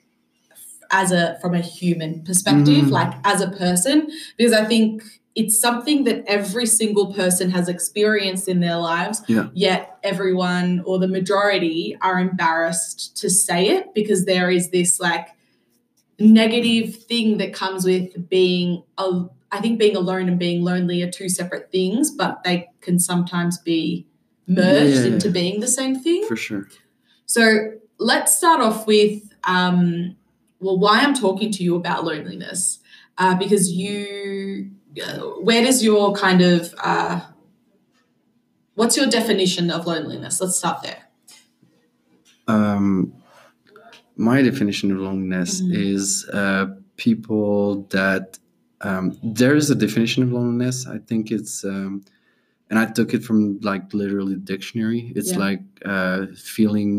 as 0.91 1.11
a 1.11 1.37
from 1.41 1.55
a 1.55 1.61
human 1.61 2.21
perspective, 2.23 2.85
Mhm. 2.85 2.91
like 2.91 3.13
as 3.23 3.41
a 3.41 3.49
person, 3.49 4.07
because 4.37 4.53
I 4.53 4.65
think 4.65 5.01
it's 5.35 5.59
something 5.59 6.03
that 6.05 6.23
every 6.27 6.65
single 6.65 7.11
person 7.13 7.49
has 7.49 7.67
experienced 7.67 8.47
in 8.47 8.59
their 8.61 8.77
lives. 8.77 9.21
Yeah. 9.27 9.47
Yet 9.53 9.97
everyone 10.03 10.81
or 10.85 10.99
the 10.99 11.07
majority 11.09 11.97
are 12.01 12.19
embarrassed 12.19 13.17
to 13.17 13.29
say 13.29 13.67
it 13.69 13.93
because 13.93 14.25
there 14.25 14.49
is 14.49 14.69
this 14.69 14.99
like 14.99 15.27
negative 16.19 16.95
thing 16.95 17.37
that 17.39 17.51
comes 17.53 17.83
with 17.85 18.29
being 18.29 18.83
a 18.97 19.25
I 19.51 19.61
think 19.61 19.79
being 19.79 19.95
alone 19.95 20.27
and 20.27 20.37
being 20.39 20.63
lonely 20.63 21.01
are 21.03 21.11
two 21.11 21.29
separate 21.29 21.71
things, 21.71 22.11
but 22.11 22.43
they 22.43 22.67
can 22.81 22.99
sometimes 22.99 23.57
be 23.57 24.07
merged 24.47 25.05
Yeah, 25.05 25.13
into 25.13 25.29
being 25.29 25.59
the 25.59 25.67
same 25.67 25.97
thing. 25.99 26.25
For 26.27 26.35
sure. 26.35 26.67
So 27.25 27.71
let's 27.97 28.35
start 28.35 28.61
off 28.61 28.85
with 28.87 29.21
um, 29.43 30.15
well, 30.59 30.77
why 30.79 31.01
I'm 31.01 31.13
talking 31.13 31.51
to 31.51 31.63
you 31.63 31.75
about 31.75 32.03
loneliness, 32.05 32.79
uh, 33.17 33.35
because 33.35 33.71
you, 33.71 34.71
uh, 35.05 35.19
where 35.41 35.63
does 35.63 35.83
your 35.83 36.13
kind 36.13 36.41
of, 36.41 36.73
uh, 36.83 37.21
what's 38.73 38.97
your 38.97 39.05
definition 39.07 39.69
of 39.69 39.85
loneliness? 39.85 40.41
Let's 40.41 40.57
start 40.57 40.81
there. 40.81 41.03
Um, 42.47 43.13
my 44.15 44.41
definition 44.41 44.91
of 44.91 44.99
loneliness 44.99 45.61
Mhm. 45.61 45.73
is 45.73 46.27
uh, 46.31 46.67
people 46.97 47.83
that 47.89 48.39
um, 48.87 49.17
there 49.39 49.55
is 49.55 49.69
a 49.69 49.75
definition 49.85 50.21
of 50.23 50.29
loneliness. 50.37 50.77
I 50.87 50.99
think 51.09 51.23
it's, 51.37 51.63
um, 51.73 51.91
and 52.69 52.77
I 52.83 52.85
took 52.97 53.13
it 53.13 53.23
from 53.27 53.59
like 53.69 53.85
literally 54.01 54.35
dictionary. 54.53 55.01
It's 55.15 55.31
Yeah. 55.33 55.45
like 55.47 55.61
uh, 55.93 56.19
feeling 56.55 56.91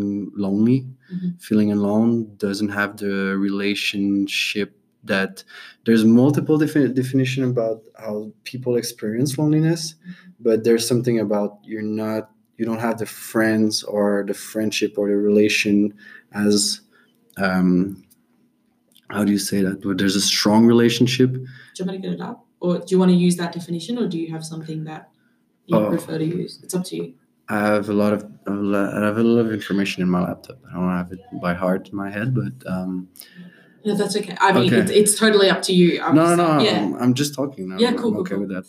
lonely, 0.45 0.78
Mhm. 1.12 1.31
feeling 1.49 1.71
alone 1.78 2.11
doesn't 2.47 2.73
have 2.81 2.90
the 3.05 3.16
relationship 3.49 4.71
that 5.05 5.45
there's 5.85 6.05
multiple 6.05 6.57
defi- 6.59 6.93
definition 7.02 7.43
about 7.52 7.78
how 8.05 8.33
people 8.50 8.76
experience 8.76 9.31
loneliness, 9.38 9.83
but 10.47 10.57
there's 10.64 10.87
something 10.87 11.19
about 11.26 11.50
you're 11.71 11.90
not 12.07 12.23
you 12.59 12.64
don't 12.64 12.81
have 12.88 12.99
the 12.99 13.07
friends 13.31 13.83
or 13.95 14.25
the 14.26 14.35
friendship 14.50 14.93
or 15.00 15.09
the 15.09 15.16
relation 15.31 15.76
as 16.33 16.81
um 17.47 18.02
how 19.11 19.25
do 19.25 19.33
you 19.33 19.39
say 19.39 19.63
that 19.63 19.85
where 19.85 19.95
there's 19.95 20.17
a 20.17 20.21
strong 20.21 20.67
relationship 20.67 21.33
Do 21.33 21.39
you 21.79 21.85
want 21.87 21.91
me 21.91 21.97
to 21.97 22.03
get 22.09 22.13
it 22.15 22.21
up? 22.21 22.45
Or 22.61 22.79
do 22.79 22.87
you 22.89 22.99
want 22.99 23.11
to 23.11 23.17
use 23.17 23.37
that 23.37 23.53
definition 23.53 23.99
or 23.99 24.09
do 24.09 24.19
you 24.19 24.31
have 24.33 24.45
something 24.45 24.85
that 24.85 25.11
you 25.67 25.77
Oh. 25.79 25.89
prefer 25.91 26.19
to 26.19 26.25
use? 26.25 26.59
It's 26.63 26.75
up 26.75 26.85
to 26.91 26.97
you. 26.97 27.15
i 27.49 27.59
have 27.75 27.89
a 27.89 27.93
lot 28.05 28.13
of 28.13 28.21
i 28.49 29.05
have 29.09 29.19
a 29.19 29.23
lot 29.35 29.41
of 29.47 29.53
information 29.59 29.99
in 30.05 30.09
my 30.17 30.21
laptop 30.29 30.59
i 30.69 30.75
don't 30.75 30.91
have 31.01 31.11
it 31.17 31.21
by 31.47 31.53
heart 31.63 31.83
in 31.91 31.95
my 32.05 32.11
head 32.17 32.29
but 32.41 32.55
um 32.75 32.93
No, 33.89 33.95
that's 34.01 34.17
okay. 34.21 34.37
I 34.47 34.49
mean, 34.57 34.67
Okay. 34.67 34.81
it's, 34.83 34.91
it's 35.01 35.15
totally 35.25 35.49
up 35.55 35.61
to 35.69 35.73
you. 35.81 35.89
I'm 36.05 36.15
no 36.21 36.25
no 36.25 36.29
just- 36.37 36.39
no 36.49 36.65
Yeah. 36.69 36.79
I'm, 36.83 36.93
I'm 37.03 37.15
just 37.23 37.33
talking 37.41 37.63
now 37.71 37.79
Yeah, 37.85 37.93
cool, 38.01 38.09
i'm 38.09 38.15
cool, 38.15 38.21
okay 38.25 38.35
cool. 38.37 38.45
with 38.47 38.53
that 38.57 38.67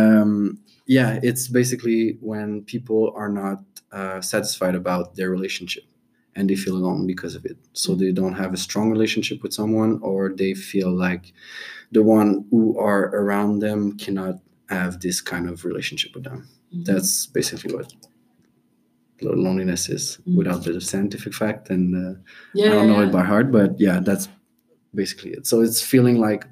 um 0.00 0.30
yeah 0.96 1.10
it's 1.28 1.44
basically 1.60 2.00
when 2.30 2.48
people 2.74 3.02
are 3.22 3.32
not 3.42 3.58
uh, 3.98 4.20
satisfied 4.34 4.74
about 4.82 5.04
their 5.16 5.30
relationship 5.36 5.84
and 6.36 6.48
they 6.50 6.56
feel 6.56 6.76
alone 6.76 7.06
because 7.06 7.34
of 7.34 7.44
it 7.44 7.56
so 7.72 7.94
they 7.94 8.12
don't 8.12 8.34
have 8.34 8.52
a 8.52 8.56
strong 8.56 8.90
relationship 8.90 9.42
with 9.42 9.52
someone 9.52 9.98
or 10.02 10.30
they 10.36 10.52
feel 10.54 10.90
like 10.90 11.32
the 11.92 12.02
one 12.02 12.44
who 12.50 12.78
are 12.78 13.04
around 13.22 13.60
them 13.60 13.96
cannot 13.98 14.34
have 14.68 15.00
this 15.00 15.20
kind 15.20 15.48
of 15.48 15.64
relationship 15.64 16.10
with 16.14 16.24
them 16.24 16.48
Mhm. 16.72 16.84
that's 16.84 17.26
basically 17.26 17.74
what 17.74 17.92
loneliness 19.22 19.88
is 19.88 20.18
Mhm. 20.26 20.36
without 20.36 20.64
the 20.64 20.80
scientific 20.80 21.32
fact 21.34 21.70
and 21.70 21.94
uh, 21.94 22.14
yeah, 22.52 22.66
I 22.66 22.74
don't 22.74 22.88
know 22.88 23.00
yeah, 23.00 23.06
it 23.08 23.12
by 23.12 23.24
heart, 23.24 23.50
but 23.52 23.78
yeah, 23.80 24.00
that's 24.00 24.28
basically 24.94 25.30
it. 25.32 25.46
So 25.46 25.60
it's 25.62 25.80
feeling 25.80 26.18
like 26.18 26.46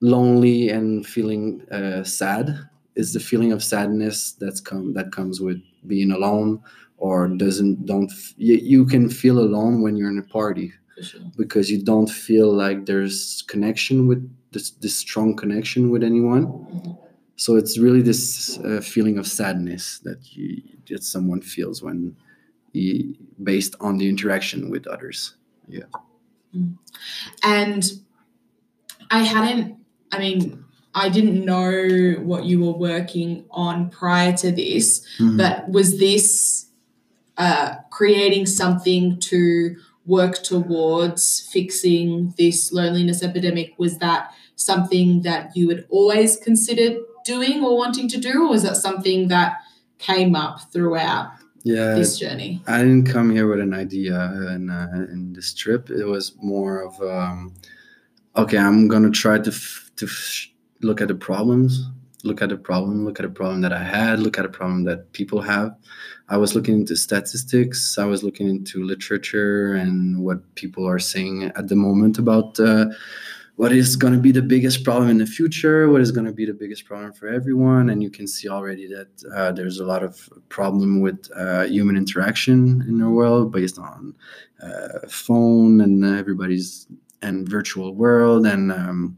lonely 0.00 0.68
and 0.70 1.04
feeling 1.06 1.62
uh, 1.70 2.04
sad. 2.04 2.58
Is 2.94 3.12
the 3.12 3.20
feeling 3.20 3.52
of 3.52 3.62
sadness 3.62 4.32
that's 4.40 4.60
come 4.60 4.94
that 4.94 5.12
comes 5.12 5.40
with 5.40 5.60
being 5.86 6.10
alone, 6.12 6.60
or 6.98 7.28
doesn't 7.28 7.86
don't 7.86 8.10
f- 8.10 8.34
you, 8.36 8.56
you 8.56 8.84
can 8.86 9.08
feel 9.08 9.38
alone 9.38 9.82
when 9.82 9.96
you're 9.96 10.10
in 10.10 10.18
a 10.18 10.22
party 10.22 10.72
sure. 11.02 11.20
because 11.36 11.70
you 11.70 11.82
don't 11.82 12.08
feel 12.10 12.52
like 12.52 12.86
there's 12.86 13.42
connection 13.48 14.06
with 14.06 14.28
this, 14.52 14.70
this 14.70 14.96
strong 14.96 15.36
connection 15.36 15.90
with 15.90 16.02
anyone. 16.02 16.46
Mhm. 16.46 16.98
So 17.36 17.56
it's 17.56 17.78
really 17.78 18.00
this 18.02 18.58
uh, 18.60 18.80
feeling 18.80 19.18
of 19.18 19.26
sadness 19.26 19.98
that 20.04 20.34
you 20.34 20.62
that 20.88 21.02
someone 21.04 21.42
feels 21.42 21.82
when 21.82 22.16
he, 22.72 23.18
based 23.42 23.74
on 23.80 23.98
the 23.98 24.08
interaction 24.08 24.70
with 24.70 24.86
others. 24.86 25.34
Yeah 25.68 25.84
and 27.42 27.84
I 29.10 29.22
hadn't, 29.22 29.76
I 30.12 30.18
mean, 30.18 30.64
I 30.94 31.08
didn't 31.08 31.44
know 31.44 32.14
what 32.22 32.44
you 32.44 32.60
were 32.64 32.72
working 32.72 33.44
on 33.50 33.90
prior 33.90 34.32
to 34.38 34.50
this, 34.50 35.04
Mhm. 35.18 35.36
but 35.36 35.68
was 35.70 35.98
this 35.98 36.66
uh, 37.36 37.76
creating 37.90 38.46
something 38.46 39.18
to 39.20 39.76
work 40.06 40.42
towards 40.42 41.48
fixing 41.52 42.34
this 42.38 42.72
loneliness 42.72 43.22
epidemic? 43.22 43.74
Was 43.78 43.98
that 43.98 44.32
something 44.54 45.22
that 45.22 45.56
you 45.56 45.68
had 45.68 45.84
always 45.90 46.36
considered 46.36 46.98
doing 47.24 47.62
or 47.62 47.76
wanting 47.76 48.08
to 48.08 48.18
do, 48.18 48.44
or 48.44 48.50
was 48.50 48.62
that 48.62 48.76
something 48.76 49.28
that 49.28 49.56
came 49.98 50.34
up 50.34 50.60
throughout 50.72 51.32
yeah, 51.64 51.94
this 51.94 52.18
journey? 52.18 52.62
I 52.66 52.78
didn't 52.78 53.06
come 53.06 53.30
here 53.30 53.48
with 53.48 53.60
an 53.60 53.74
idea 53.74 54.14
in, 54.54 54.70
uh, 54.70 55.06
in 55.10 55.32
this 55.32 55.52
trip. 55.52 55.90
It 55.90 56.04
was 56.04 56.34
more 56.40 56.82
of 56.82 57.00
um, 57.02 57.54
okay, 58.36 58.58
I'm 58.58 58.88
gonna 58.88 59.10
try 59.10 59.38
to 59.38 59.50
f- 59.50 59.90
to 59.96 60.06
f- 60.06 60.48
look 60.82 61.00
at 61.00 61.08
the 61.08 61.14
problems, 61.14 61.88
look 62.22 62.42
at 62.42 62.50
the 62.50 62.56
problem, 62.56 63.04
look 63.04 63.18
at 63.18 63.26
a 63.26 63.30
problem 63.30 63.62
that 63.62 63.72
I 63.72 63.82
had, 63.82 64.20
look 64.20 64.38
at 64.38 64.44
a 64.44 64.48
problem 64.48 64.84
that 64.84 65.12
people 65.12 65.40
have. 65.42 65.74
I 66.28 66.36
was 66.36 66.54
looking 66.54 66.74
into 66.74 66.96
statistics. 66.96 67.98
I 67.98 68.04
was 68.04 68.22
looking 68.22 68.48
into 68.48 68.82
literature 68.82 69.74
and 69.74 70.24
what 70.24 70.54
people 70.56 70.86
are 70.88 70.98
saying 70.98 71.44
at 71.54 71.68
the 71.68 71.76
moment 71.76 72.18
about 72.18 72.58
uh, 72.58 72.86
what 73.54 73.72
is 73.72 73.96
going 73.96 74.12
to 74.12 74.18
be 74.18 74.32
the 74.32 74.42
biggest 74.42 74.82
problem 74.84 75.08
in 75.08 75.18
the 75.18 75.26
future, 75.26 75.88
what 75.88 76.00
is 76.02 76.10
going 76.10 76.26
to 76.26 76.32
be 76.32 76.44
the 76.44 76.52
biggest 76.52 76.84
problem 76.84 77.12
for 77.12 77.28
everyone. 77.28 77.88
And 77.90 78.02
you 78.02 78.10
can 78.10 78.26
see 78.26 78.48
already 78.48 78.86
that 78.88 79.08
uh, 79.34 79.52
there's 79.52 79.78
a 79.78 79.84
lot 79.84 80.02
of 80.02 80.28
problem 80.48 81.00
with 81.00 81.30
uh, 81.34 81.64
human 81.64 81.96
interaction 81.96 82.84
in 82.88 82.98
the 82.98 83.08
world 83.08 83.52
based 83.52 83.78
on 83.78 84.14
uh, 84.62 84.98
phone 85.08 85.80
and 85.80 86.04
everybody's 86.04 86.86
and 87.22 87.48
virtual 87.48 87.94
world 87.94 88.46
and 88.46 88.70
um, 88.72 89.16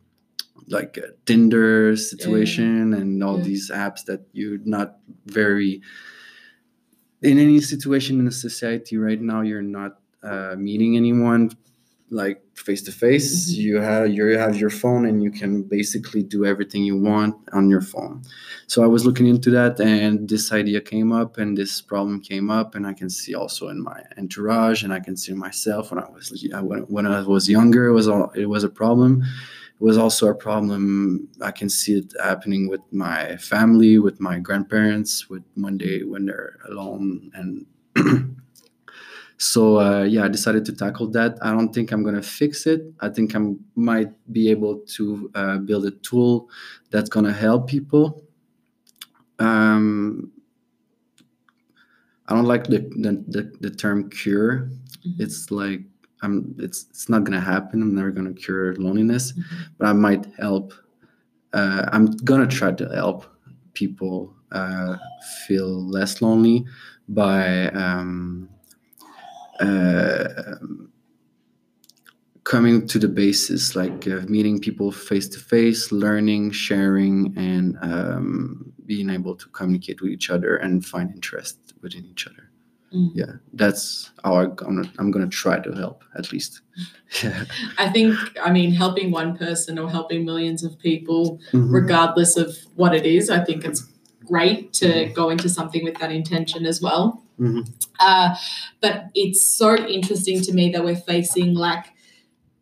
like 0.69 0.97
a 0.99 1.09
Tinder 1.27 1.97
situation 1.97 2.95
and 2.95 3.25
all 3.25 3.39
Yeah. 3.39 3.45
these 3.45 3.71
apps 3.71 4.05
that 4.05 4.21
you're 4.33 4.59
not 4.65 4.99
very 5.27 5.83
in 7.23 7.39
any 7.39 7.61
situation 7.61 8.19
in 8.19 8.25
the 8.25 8.33
society 8.33 8.97
right 8.97 9.21
now 9.21 9.41
you're 9.41 9.63
not 9.63 9.99
uh, 10.23 10.55
meeting 10.57 10.97
anyone 10.97 11.51
like 12.11 12.43
face 12.57 12.81
to 12.83 12.91
face 12.91 13.51
you 13.51 13.77
have 13.77 14.09
you 14.09 14.39
have 14.39 14.57
your 14.57 14.71
phone 14.71 15.05
and 15.07 15.23
you 15.23 15.31
can 15.31 15.63
basically 15.63 16.23
do 16.23 16.47
everything 16.47 16.83
you 16.83 16.97
want 16.97 17.37
on 17.53 17.69
your 17.69 17.83
phone. 17.83 18.23
So 18.67 18.83
i 18.83 18.87
was 18.87 19.05
looking 19.05 19.27
into 19.27 19.51
that 19.51 19.79
and 19.79 20.29
this 20.29 20.51
idea 20.51 20.81
came 20.81 21.13
up 21.13 21.37
and 21.37 21.57
this 21.57 21.83
problem 21.83 22.21
came 22.21 22.51
up 22.51 22.75
and 22.75 22.87
i 22.87 22.95
can 22.95 23.11
see 23.11 23.35
also 23.35 23.69
in 23.69 23.83
my 23.83 24.03
entourage 24.17 24.83
and 24.83 24.93
i 24.93 25.01
can 25.01 25.17
see 25.17 25.35
myself 25.35 25.91
when 25.91 26.03
i 26.03 26.09
was 26.09 26.47
when, 26.63 26.81
when 26.83 27.07
i 27.07 27.21
was 27.21 27.49
younger 27.49 27.87
it 27.87 27.93
was 27.93 28.09
all 28.09 28.31
it 28.35 28.47
was 28.47 28.65
a 28.65 28.71
problem 28.71 29.23
it 29.81 29.85
was 29.85 29.99
also 29.99 30.29
a 30.29 30.35
problem 30.35 31.29
i 31.43 31.51
can 31.51 31.69
see 31.69 31.99
it 31.99 32.13
happening 32.23 32.69
with 32.69 32.81
my 32.93 33.37
family 33.37 33.99
with 33.99 34.21
my 34.21 34.39
grandparents 34.39 35.29
with 35.31 35.43
when 35.55 35.79
they 35.79 36.03
when 36.03 36.27
they're 36.27 36.59
alone 36.69 37.31
and 37.35 37.67
so 39.39 39.79
uh, 39.81 40.03
yeah 40.03 40.25
i 40.25 40.29
decided 40.29 40.65
to 40.65 40.73
tackle 40.73 41.07
that. 41.09 41.39
I 41.43 41.53
don't 41.53 41.73
think 41.73 41.93
i'm 41.93 42.03
going 42.03 42.15
to 42.17 42.23
fix 42.23 42.67
it. 42.67 42.83
I 43.01 43.09
think 43.09 43.35
i 43.37 43.41
might 43.77 44.11
be 44.33 44.51
able 44.51 44.79
to 44.97 45.31
uh, 45.35 45.59
build 45.59 45.87
a 45.87 45.93
tool 45.93 46.49
that's 46.91 47.09
going 47.09 47.27
to 47.27 47.33
help 47.33 47.69
people. 47.69 48.23
Um, 49.39 50.33
i 52.27 52.35
don't 52.35 52.45
like 52.45 52.65
the, 52.65 52.79
the, 53.05 53.25
the, 53.29 53.53
the 53.61 53.71
term 53.71 54.09
cure. 54.11 54.69
Mhm. 55.07 55.21
it's 55.21 55.51
like 55.51 55.83
i'm 56.23 56.55
it's 56.59 56.87
it's 56.91 57.09
not 57.09 57.25
going 57.25 57.39
to 57.39 57.45
happen 57.45 57.83
i'm 57.83 57.95
never 57.95 58.11
going 58.11 58.33
to 58.33 58.41
cure 58.41 58.75
loneliness 58.77 59.33
Mhm. 59.33 59.43
but 59.79 59.87
i 59.89 59.93
might 59.93 60.27
help 60.39 60.73
uh, 61.53 61.89
i'm 61.93 62.07
going 62.25 62.41
to 62.47 62.57
try 62.57 62.71
to 62.73 62.89
help 62.95 63.25
people 63.75 64.35
uh, 64.53 64.97
feel 65.47 65.85
less 65.89 66.21
lonely 66.23 66.65
by 67.09 67.69
um, 67.71 68.49
uh, 69.61 70.29
coming 72.45 72.87
to 72.87 72.99
the 72.99 73.09
basis, 73.09 73.77
like 73.77 74.07
uh, 74.09 74.21
meeting 74.27 74.59
people 74.59 74.91
face 74.91 75.29
to 75.29 75.39
face, 75.39 75.93
learning, 75.93 76.51
sharing, 76.51 77.35
and 77.37 77.77
um, 77.83 78.73
being 78.87 79.11
able 79.11 79.35
to 79.35 79.47
communicate 79.51 80.01
with 80.01 80.11
each 80.11 80.31
other 80.31 80.57
and 80.57 80.85
find 80.85 81.11
interest 81.11 81.59
within 81.83 82.05
each 82.07 82.27
other. 82.27 82.51
Mm. 82.95 83.11
Yeah, 83.15 83.33
that's 83.53 84.11
how 84.25 84.37
I'm 84.37 84.55
gonna, 84.55 84.91
I'm 84.99 85.11
gonna 85.11 85.29
try 85.29 85.59
to 85.61 85.73
help 85.73 86.05
at 86.17 86.33
least. 86.33 86.63
Yeah. 87.23 87.45
I 87.79 87.91
think, 87.91 88.17
I 88.43 88.51
mean, 88.51 88.73
helping 88.73 89.11
one 89.11 89.37
person 89.37 89.79
or 89.79 89.91
helping 89.91 90.25
millions 90.25 90.65
of 90.65 90.79
people, 90.79 91.39
Mhm. 91.53 91.73
regardless 91.73 92.37
of 92.37 92.57
what 92.77 92.95
it 92.95 93.05
is, 93.05 93.29
I 93.31 93.45
think 93.45 93.65
it's 93.65 93.87
great 94.25 94.73
to 94.75 95.07
go 95.15 95.31
into 95.31 95.49
something 95.49 95.85
with 95.85 95.99
that 95.99 96.13
intention 96.13 96.65
as 96.67 96.81
well. 96.81 97.23
Mhm. 97.39 97.69
Uh, 98.01 98.35
but 98.81 99.11
it's 99.15 99.47
so 99.47 99.77
interesting 99.77 100.41
to 100.43 100.53
me 100.53 100.71
that 100.73 100.85
we're 100.85 100.97
facing 100.97 101.55
like 101.55 101.87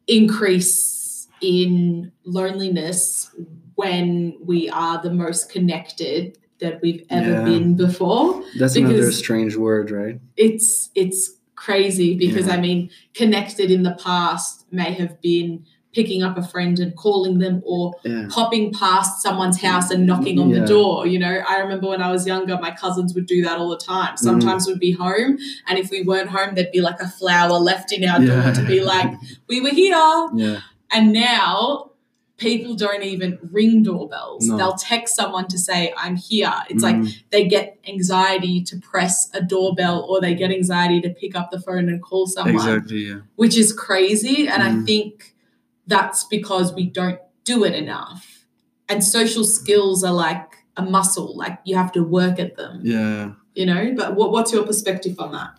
increase 0.06 1.28
in 1.40 2.12
loneliness 2.24 3.30
when 3.74 4.36
we 4.44 4.68
are 4.70 5.00
the 5.02 5.10
most 5.12 5.50
connected 5.50 6.38
that 6.60 6.80
we've 6.82 7.04
ever 7.10 7.30
Yeah. 7.30 7.44
been 7.44 7.76
before 7.76 8.42
That's 8.58 8.76
another 8.76 9.12
strange 9.12 9.56
word, 9.56 9.90
right? 9.90 10.20
it's 10.36 10.90
it's 10.94 11.32
crazy 11.54 12.14
because 12.16 12.46
Yeah. 12.46 12.54
I 12.54 12.60
mean, 12.60 12.90
connected 13.14 13.70
in 13.70 13.82
the 13.82 13.96
past 14.02 14.66
may 14.70 14.92
have 14.92 15.20
been 15.22 15.64
picking 15.94 16.22
up 16.22 16.36
a 16.36 16.42
friend 16.42 16.78
and 16.78 16.94
calling 16.94 17.38
them 17.38 17.62
or 17.64 17.94
Yeah. 18.04 18.26
popping 18.28 18.70
past 18.70 19.22
someone's 19.22 19.62
house 19.62 19.90
and 19.90 20.06
knocking 20.06 20.38
on 20.38 20.50
Yeah. 20.50 20.60
the 20.60 20.66
door. 20.66 21.06
You 21.06 21.18
know, 21.18 21.40
I 21.48 21.56
remember 21.60 21.88
when 21.88 22.02
I 22.02 22.12
was 22.12 22.26
younger, 22.26 22.58
my 22.60 22.70
cousins 22.72 23.14
would 23.14 23.24
do 23.26 23.42
that 23.44 23.58
all 23.58 23.70
the 23.70 23.78
Mm. 23.78 23.86
time. 23.86 24.16
Sometimes 24.18 24.66
we'd 24.66 24.78
be 24.78 24.92
home, 24.92 25.38
and 25.66 25.78
if 25.78 25.90
we 25.90 26.02
weren't 26.02 26.28
home, 26.28 26.54
there'd 26.54 26.70
be 26.70 26.82
like 26.82 27.00
a 27.00 27.08
flower 27.08 27.58
left 27.58 27.92
in 27.92 28.06
our 28.06 28.20
door 28.22 28.52
to 28.52 28.62
be 28.66 28.80
like, 28.82 29.10
"We 29.48 29.62
were 29.62 29.70
here." 29.70 30.28
Yeah. 30.34 30.58
And 30.92 31.14
now 31.14 31.92
people 32.38 32.74
don't 32.74 33.02
even 33.02 33.38
ring 33.50 33.82
doorbells. 33.82 34.46
No. 34.46 34.56
They'll 34.58 34.74
text 34.74 35.16
someone 35.16 35.48
to 35.48 35.58
say, 35.58 35.94
I'm 35.96 36.16
here. 36.16 36.52
It's 36.68 36.82
like 36.82 36.96
Mm, 36.96 37.22
they 37.30 37.46
get 37.48 37.78
anxiety 37.88 38.62
to 38.64 38.76
press 38.78 39.30
a 39.32 39.40
doorbell 39.42 40.06
or 40.08 40.20
they 40.20 40.34
get 40.34 40.50
anxiety 40.50 41.00
to 41.00 41.10
pick 41.10 41.34
up 41.34 41.50
the 41.50 41.58
phone 41.60 41.88
and 41.88 42.02
call 42.02 42.26
someone, 42.26 42.54
exactly. 42.54 43.08
Yeah. 43.08 43.20
which 43.36 43.56
is 43.56 43.72
crazy. 43.72 44.46
And 44.46 44.62
I 44.62 44.70
Mm. 44.70 44.84
think 44.86 45.34
that's 45.86 46.24
because 46.24 46.74
we 46.74 46.84
don't 46.86 47.18
do 47.44 47.64
it 47.64 47.74
enough. 47.74 48.44
And 48.88 49.02
social 49.02 49.42
skills 49.44 50.04
are 50.04 50.12
like 50.12 50.56
a 50.76 50.82
muscle, 50.82 51.34
like 51.36 51.58
you 51.64 51.74
have 51.76 51.90
to 51.92 52.02
work 52.04 52.38
at 52.38 52.56
them, 52.56 52.80
Yeah. 52.84 53.32
you 53.54 53.64
know? 53.64 53.94
But 53.96 54.14
what, 54.14 54.30
what's 54.30 54.52
your 54.52 54.64
perspective 54.66 55.18
on 55.18 55.32
that? 55.32 55.50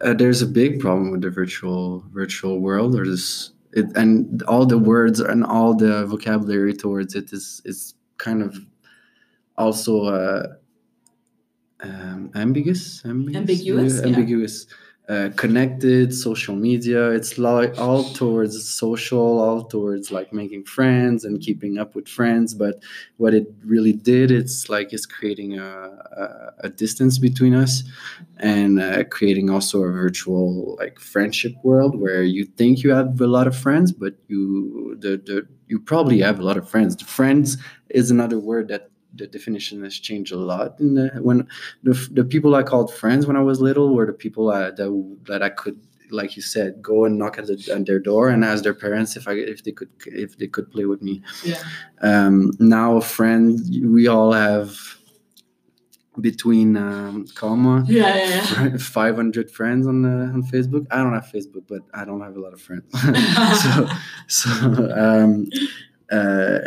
Uh, 0.00 0.14
there's 0.14 0.42
a 0.42 0.46
big 0.46 0.80
problem 0.80 1.10
with 1.12 1.20
the 1.20 1.30
virtual 1.30 2.04
virtual 2.12 2.58
world 2.58 2.94
or 2.98 3.04
this 3.06 3.51
it 3.72 3.86
and 3.96 4.42
all 4.44 4.66
the 4.66 4.78
words 4.78 5.20
and 5.20 5.44
all 5.44 5.74
the 5.74 6.06
vocabulary 6.06 6.74
towards 6.74 7.14
it 7.14 7.32
is 7.32 7.62
is 7.64 7.94
kind 8.18 8.42
of 8.42 8.56
also 9.56 10.04
uh, 10.04 10.46
um, 11.80 12.30
ambiguous? 12.34 13.04
Ambiguous? 13.04 13.36
Ambiguous, 13.36 14.00
Yeah, 14.00 14.06
ambiguous 14.06 14.66
uh, 15.08 15.30
connected 15.36 16.14
social 16.14 16.54
media. 16.54 17.10
It's 17.10 17.36
like 17.36 17.78
all 17.78 18.04
towards 18.04 18.68
social 18.68 19.40
all 19.40 19.64
towards 19.64 20.12
like 20.12 20.32
making 20.32 20.64
friends 20.64 21.24
and 21.24 21.40
keeping 21.40 21.78
up 21.78 21.94
with 21.94 22.08
friends. 22.08 22.54
But 22.54 22.82
what 23.16 23.34
it 23.34 23.46
really 23.64 23.92
did 23.92 24.30
it's 24.30 24.68
like 24.68 24.92
it's 24.92 25.06
creating 25.06 25.58
a, 25.58 25.64
a, 25.64 26.66
a 26.66 26.68
distance 26.68 27.18
between 27.18 27.54
us 27.54 27.82
and 28.38 28.80
uh, 28.80 29.04
creating 29.04 29.50
also 29.50 29.82
a 29.82 29.90
virtual 29.90 30.76
like 30.78 30.98
friendship 30.98 31.54
world 31.64 32.00
where 32.00 32.22
you 32.22 32.44
think 32.44 32.82
you 32.82 32.90
have 32.90 33.20
a 33.20 33.26
lot 33.26 33.46
of 33.46 33.56
friends 33.56 33.92
but 33.92 34.14
you 34.28 34.96
the, 35.00 35.16
the 35.26 35.46
you 35.72 35.80
probably 35.80 36.20
have 36.20 36.38
a 36.38 36.42
lot 36.42 36.58
of 36.58 36.68
friends. 36.68 36.94
The 36.94 37.06
friends 37.06 37.56
is 37.88 38.10
another 38.10 38.38
word 38.38 38.68
that 38.68 38.90
the 39.14 39.26
definition 39.26 39.82
has 39.84 39.94
changed 39.98 40.32
a 40.32 40.36
lot 40.36 40.78
the, 40.78 41.10
when 41.20 41.46
the, 41.82 41.92
the 42.12 42.24
people 42.24 42.54
i 42.54 42.62
called 42.62 42.92
friends 42.94 43.26
when 43.26 43.36
i 43.36 43.42
was 43.42 43.60
little 43.60 43.94
were 43.94 44.06
the 44.06 44.12
people 44.12 44.50
uh, 44.50 44.70
that, 44.70 44.90
that 45.26 45.42
i 45.42 45.48
could 45.50 45.78
like 46.10 46.36
you 46.36 46.42
said 46.42 46.80
go 46.82 47.04
and 47.06 47.18
knock 47.18 47.38
at, 47.38 47.46
the, 47.46 47.56
at 47.74 47.86
their 47.86 47.98
door 47.98 48.28
and 48.28 48.44
ask 48.44 48.62
their 48.64 48.74
parents 48.74 49.16
if 49.16 49.26
i 49.28 49.32
if 49.32 49.64
they 49.64 49.72
could 49.72 49.88
if 50.06 50.36
they 50.38 50.46
could 50.46 50.70
play 50.70 50.84
with 50.86 51.02
me 51.02 51.22
Yeah. 51.44 51.62
um, 52.00 52.52
now 52.58 53.00
friends 53.00 53.70
we 53.96 54.06
all 54.08 54.32
have 54.32 54.70
between 56.20 56.76
um, 56.76 57.26
comma 57.34 57.84
Yeah, 57.88 58.14
yeah, 58.16 58.68
yeah. 58.70 58.76
500 58.78 59.50
friends 59.50 59.86
on 59.86 60.04
uh, 60.04 60.32
on 60.34 60.42
facebook 60.42 60.86
i 60.90 60.98
don't 60.98 61.14
have 61.14 61.24
facebook 61.32 61.64
but 61.68 61.80
i 61.94 62.04
don't 62.04 62.20
have 62.20 62.36
a 62.36 62.40
lot 62.40 62.52
of 62.52 62.60
friends 62.60 62.84
so 63.62 63.88
so 64.28 64.50
um, 65.04 65.46
uh, 66.10 66.58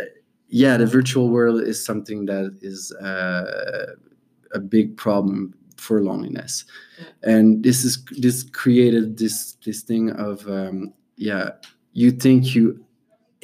yeah 0.48 0.76
the 0.76 0.86
virtual 0.86 1.28
world 1.28 1.60
is 1.62 1.84
something 1.84 2.26
that 2.26 2.56
is 2.60 2.92
uh, 2.92 3.94
a 4.52 4.58
big 4.58 4.96
problem 4.96 5.54
for 5.76 6.02
loneliness. 6.02 6.64
And 7.22 7.62
this 7.62 7.84
is 7.84 8.04
this 8.18 8.42
created 8.42 9.18
this 9.18 9.56
this 9.64 9.82
thing 9.82 10.10
of 10.10 10.46
um, 10.48 10.92
yeah 11.16 11.50
you 11.92 12.10
think 12.10 12.54
you 12.54 12.84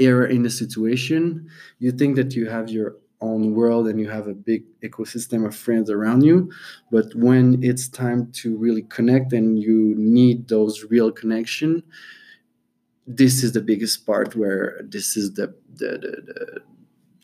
are 0.01 0.27
in 0.27 0.45
a 0.47 0.51
situation 0.51 1.49
you 1.79 1.93
think 1.93 2.17
that 2.17 2.35
you 2.35 2.49
have 2.49 2.71
your 2.71 2.97
own 3.21 3.55
world 3.55 3.87
and 3.87 4.01
you 4.01 4.09
have 4.09 4.27
a 4.27 4.35
big 4.35 4.65
ecosystem 4.81 5.47
of 5.47 5.55
friends 5.55 5.91
around 5.91 6.23
you 6.23 6.51
but 6.91 7.15
when 7.15 7.63
it's 7.63 7.89
time 7.89 8.31
to 8.33 8.57
really 8.57 8.83
connect 8.83 9.33
and 9.33 9.61
you 9.61 9.95
need 9.97 10.49
those 10.49 10.85
real 10.91 11.13
connection 11.13 11.83
this 13.07 13.45
is 13.45 13.53
the 13.53 13.61
biggest 13.61 14.07
part 14.07 14.35
where 14.35 14.81
this 14.83 15.17
is 15.17 15.35
the 15.35 15.55
the, 15.77 15.91
the, 16.03 16.23
the 16.27 16.63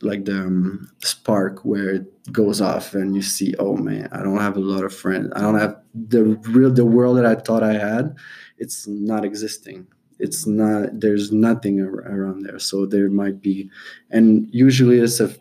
like 0.01 0.25
the 0.25 0.39
um, 0.39 0.89
spark 1.03 1.65
where 1.65 1.91
it 1.91 2.33
goes 2.33 2.61
off 2.61 2.95
and 2.95 3.17
you 3.17 3.23
see 3.23 3.55
oh 3.59 3.77
man 3.77 4.09
i 4.13 4.23
don't 4.23 4.39
have 4.39 4.57
a 4.57 4.61
lot 4.61 4.85
of 4.85 4.95
friends. 4.95 5.33
I 5.35 5.41
don't 5.41 5.59
have 5.59 5.77
the 5.93 6.23
real 6.51 6.71
the 6.73 6.85
world 6.85 7.17
that 7.19 7.27
i 7.27 7.35
thought 7.35 7.63
i 7.63 7.73
had 7.73 8.15
it's 8.59 8.87
not 8.87 9.25
existing. 9.25 9.87
It's 10.19 10.47
not 10.47 11.01
there's 11.01 11.31
nothing 11.31 11.81
ar- 11.81 12.01
around 12.01 12.43
there. 12.43 12.59
So 12.59 12.87
there 12.87 13.09
might 13.09 13.41
be 13.41 13.71
and 14.11 14.49
usually 14.53 14.99
it's 14.99 15.21
a 15.21 15.35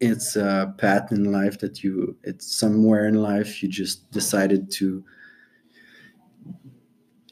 it's 0.00 0.36
a 0.36 0.74
path 0.78 1.12
in 1.12 1.30
life 1.30 1.58
that 1.60 1.82
you 1.82 2.16
it's 2.22 2.56
somewhere 2.56 3.06
in 3.06 3.14
life 3.14 3.62
you 3.62 3.68
just 3.68 4.10
decided 4.10 4.70
to 4.72 5.04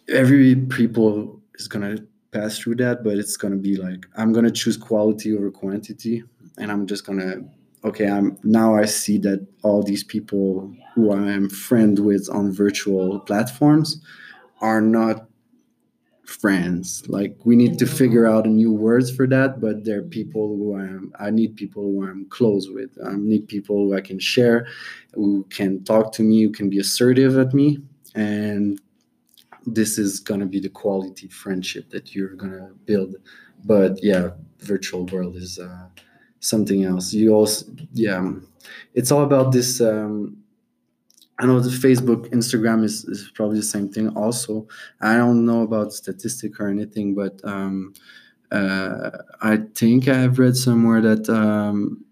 every 0.09 0.55
people 0.55 1.41
is 1.55 1.67
gonna 1.67 1.99
pass 2.33 2.59
through 2.59 2.75
that 2.75 3.03
but 3.03 3.19
it's 3.19 3.37
gonna 3.37 3.57
be 3.57 3.77
like 3.77 4.07
i'm 4.17 4.33
gonna 4.33 4.51
choose 4.51 4.77
quality 4.77 5.37
over 5.37 5.51
quantity 5.51 6.23
and 6.59 6.71
i'm 6.71 6.87
just 6.87 7.05
gonna 7.05 7.37
okay 7.85 8.09
i'm 8.09 8.39
now 8.43 8.75
i 8.75 8.85
see 8.85 9.19
that 9.19 9.45
all 9.63 9.83
these 9.83 10.05
people 10.05 10.73
who 10.95 11.13
i 11.13 11.31
am 11.31 11.49
friend 11.49 11.99
with 11.99 12.29
on 12.33 12.53
virtual 12.53 13.21
platforms 13.21 14.03
are 14.61 14.81
not 14.81 15.27
friends. 16.31 17.03
Like 17.09 17.37
we 17.45 17.57
need 17.57 17.79
to 17.81 17.87
figure 17.87 18.27
out 18.27 18.47
a 18.47 18.49
new 18.49 18.73
words 18.73 19.15
for 19.15 19.27
that 19.27 19.61
but 19.61 19.85
there 19.85 19.99
are 19.99 20.03
people 20.03 20.49
who 20.57 20.77
i 20.77 20.83
am 20.83 21.13
i 21.19 21.31
need 21.31 21.57
people 21.57 21.83
who 21.83 22.07
i'm 22.07 22.27
close 22.27 22.69
with. 22.71 22.91
I 23.05 23.15
need 23.17 23.49
people 23.49 23.77
who 23.77 23.97
i 23.97 24.01
can 24.01 24.19
share 24.19 24.67
who 25.15 25.45
can 25.51 25.83
talk 25.85 26.13
to 26.15 26.23
me 26.23 26.43
who 26.43 26.51
can 26.51 26.71
be 26.71 26.79
assertive 26.79 27.37
at 27.37 27.53
me 27.53 27.79
and 28.15 28.81
this 29.67 29.99
is 29.99 30.21
going 30.21 30.41
to 30.41 30.47
be 30.47 30.61
the 30.61 30.69
quality 30.69 31.29
friendship 31.29 31.91
that 31.91 32.15
you're 32.15 32.35
going 32.35 32.53
to 32.53 32.71
build. 32.87 33.17
But 33.65 34.03
yeah 34.03 34.31
virtual 34.61 35.07
world 35.07 35.37
is 35.37 35.59
uh, 35.59 35.87
something 36.41 36.85
else. 36.85 37.13
You 37.13 37.35
also 37.35 37.67
yeah 37.93 38.33
it's 38.95 39.11
all 39.11 39.23
about 39.23 39.53
this 39.53 39.81
um, 39.81 40.37
i 41.39 41.47
know 41.47 41.61
the 41.61 41.71
facebook 41.71 42.29
instagram 42.31 42.85
is, 42.85 43.05
is 43.05 43.31
probably 43.35 43.57
the 43.57 43.63
same 43.63 43.89
thing 43.89 44.09
also. 44.17 44.67
I 45.01 45.17
don't 45.17 45.47
know 45.47 45.63
about 45.63 45.93
statistic 45.93 46.61
or 46.61 46.69
anything 46.69 47.15
but 47.15 47.41
um, 47.45 47.95
uh, 48.53 49.11
i 49.43 49.59
think 49.75 50.09
i've 50.09 50.39
read 50.39 50.57
somewhere 50.57 51.01
that 51.01 51.29
um, 51.29 52.05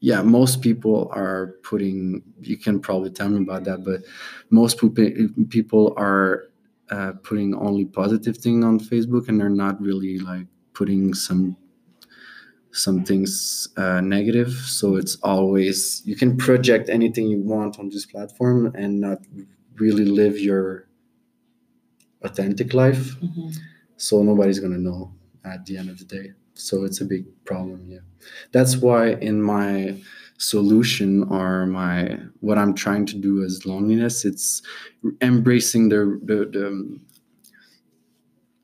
yeah 0.00 0.22
most 0.22 0.62
people 0.62 1.10
are 1.12 1.56
putting 1.62 2.22
you 2.40 2.56
can 2.56 2.80
probably 2.80 3.10
tell 3.10 3.28
me 3.28 3.42
about 3.42 3.64
that 3.64 3.84
but 3.84 4.02
most 4.50 4.78
peop- 4.78 5.50
people 5.50 5.94
are 5.96 6.47
uh, 6.90 7.12
putting 7.22 7.54
only 7.54 7.84
positive 7.84 8.36
thing 8.36 8.64
on 8.64 8.78
facebook 8.80 9.28
and 9.28 9.40
they're 9.40 9.48
not 9.50 9.80
really 9.80 10.18
like 10.18 10.46
putting 10.74 11.14
some 11.14 11.56
some 12.70 13.04
things 13.04 13.68
uh, 13.76 14.00
negative. 14.00 14.50
So 14.52 14.96
it's 14.96 15.16
always 15.22 16.02
you 16.04 16.16
can 16.16 16.36
project 16.36 16.88
anything 16.88 17.28
you 17.28 17.40
want 17.40 17.78
on 17.78 17.88
this 17.88 18.06
platform 18.06 18.72
and 18.74 19.00
not 19.00 19.18
really 19.76 20.04
live 20.04 20.38
your 20.38 20.86
authentic 22.22 22.74
life. 22.74 23.16
Mhm. 23.20 23.54
so 23.96 24.22
nobody's 24.22 24.60
gonna 24.60 24.78
know 24.78 25.12
at 25.44 25.66
the 25.66 25.76
end 25.76 25.90
of 25.90 25.98
the 25.98 26.04
day. 26.04 26.32
So 26.54 26.84
it's 26.84 27.00
a 27.00 27.04
big 27.04 27.24
problem 27.44 27.80
yeah. 27.88 28.04
That's 28.52 28.76
why 28.76 29.14
in 29.30 29.42
my 29.42 30.00
solution 30.38 31.24
or 31.32 31.66
my 31.66 32.16
what 32.40 32.58
i'm 32.58 32.72
trying 32.72 33.04
to 33.04 33.16
do 33.16 33.44
as 33.44 33.66
loneliness. 33.66 34.24
It's 34.24 34.62
embracing 35.20 35.88
the 35.88 36.20
the, 36.24 36.36
the 36.56 36.98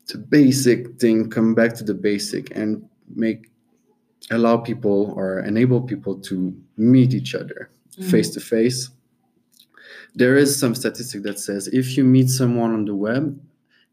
the 0.06 0.18
basic 0.18 0.98
thing 1.00 1.28
come 1.30 1.54
back 1.54 1.74
to 1.74 1.84
the 1.84 1.94
basic 1.94 2.54
and 2.56 2.88
make 3.14 3.50
allow 4.30 4.56
people 4.56 5.12
or 5.16 5.40
enable 5.40 5.82
people 5.82 6.18
to 6.18 6.54
meet 6.76 7.12
each 7.12 7.34
other 7.34 7.70
face 8.08 8.30
to 8.30 8.40
face 8.40 8.90
there 10.14 10.36
is 10.36 10.58
some 10.58 10.74
statistic 10.74 11.22
that 11.22 11.38
says 11.38 11.68
if 11.68 11.96
you 11.96 12.04
meet 12.04 12.28
someone 12.28 12.72
on 12.72 12.84
the 12.84 12.94
web 12.94 13.38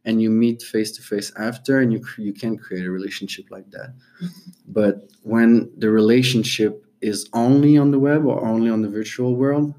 and 0.06 0.22
you 0.22 0.30
meet 0.30 0.62
face 0.62 0.92
to 0.92 1.02
face 1.02 1.32
after 1.38 1.80
and 1.80 1.92
you 1.94 2.02
you 2.18 2.34
can 2.34 2.58
create 2.58 2.86
a 2.86 2.92
relationship 2.92 3.46
like 3.52 3.70
that. 3.72 3.94
Mm-hmm. 4.22 4.52
But 4.68 5.10
when 5.24 5.72
the 5.78 5.90
relationship 5.90 6.86
is 7.02 7.30
only 7.34 7.78
on 7.78 7.92
the 7.92 8.00
web 8.00 8.26
or 8.26 8.44
only 8.46 8.70
on 8.70 8.82
the 8.82 8.90
virtual 8.90 9.36
world 9.36 9.74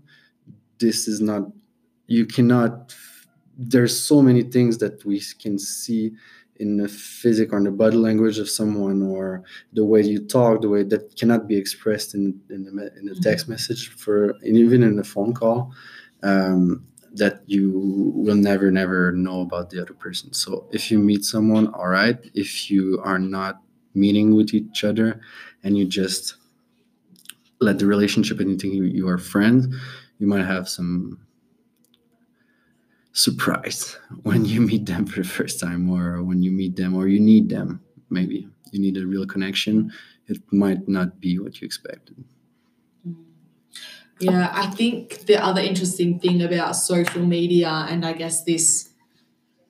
this 0.78 1.06
is 1.08 1.20
not 1.20 1.42
you 2.06 2.26
cannot 2.26 2.94
there's 3.56 3.98
so 3.98 4.22
many 4.22 4.42
things 4.42 4.78
that 4.78 5.04
we 5.04 5.20
can 5.40 5.58
see 5.58 6.12
in 6.56 6.76
the 6.76 6.88
physic 6.88 7.52
or 7.52 7.58
in 7.58 7.64
the 7.64 7.70
body 7.70 7.96
language 7.96 8.38
of 8.38 8.48
someone 8.48 9.02
or 9.02 9.42
the 9.72 9.84
way 9.84 10.02
you 10.02 10.18
talk 10.24 10.60
the 10.60 10.68
way 10.68 10.82
that 10.82 11.16
cannot 11.16 11.46
be 11.46 11.56
expressed 11.56 12.14
in 12.14 12.38
in 12.50 12.64
the, 12.64 12.92
in 12.98 13.06
the 13.06 13.14
text 13.16 13.48
message 13.48 13.88
for 13.88 14.30
and 14.42 14.56
even 14.56 14.82
in 14.82 14.98
a 14.98 15.04
phone 15.04 15.32
call 15.32 15.72
um, 16.22 16.84
that 17.14 17.42
you 17.46 18.12
will 18.14 18.36
never 18.36 18.70
never 18.70 19.12
know 19.12 19.40
about 19.42 19.70
the 19.70 19.80
other 19.80 19.94
person. 19.94 20.32
So 20.32 20.66
if 20.72 20.90
you 20.90 20.98
meet 20.98 21.24
someone 21.24 21.68
all 21.68 21.88
right. 21.88 22.18
If 22.34 22.70
you 22.70 23.00
are 23.04 23.18
not 23.18 23.60
meeting 23.94 24.34
with 24.34 24.54
each 24.54 24.84
other 24.84 25.20
and 25.62 25.76
you 25.76 25.84
just 25.84 26.36
let 27.62 27.78
the 27.78 27.86
relationship 27.86 28.40
and 28.40 28.50
you 28.50 28.56
think 28.56 28.74
you, 28.74 28.84
you 28.84 29.08
are 29.08 29.18
friends 29.18 29.66
you 30.18 30.26
might 30.26 30.44
have 30.44 30.68
some 30.68 31.18
surprise 33.12 33.98
when 34.22 34.44
you 34.44 34.60
meet 34.60 34.86
them 34.86 35.06
for 35.06 35.20
the 35.20 35.28
first 35.28 35.60
time 35.60 35.90
or 35.90 36.22
when 36.22 36.42
you 36.42 36.50
meet 36.50 36.76
them 36.76 36.94
or 36.94 37.08
you 37.08 37.20
need 37.20 37.48
them 37.48 37.80
maybe. 38.12 38.48
You 38.70 38.80
need 38.80 38.96
a 38.96 39.06
real 39.06 39.26
connection. 39.26 39.92
It 40.26 40.40
might 40.52 40.88
not 40.88 41.20
be 41.20 41.38
what 41.38 41.60
you 41.60 41.66
expected. 41.66 42.24
Mm. 43.06 43.24
Yeah, 44.20 44.50
I 44.52 44.66
think 44.66 45.26
the 45.26 45.42
other 45.42 45.60
interesting 45.60 46.20
thing 46.20 46.42
about 46.42 46.76
social 46.76 47.24
media 47.24 47.86
and 47.88 48.04
I 48.06 48.12
guess 48.12 48.44
this 48.44 48.90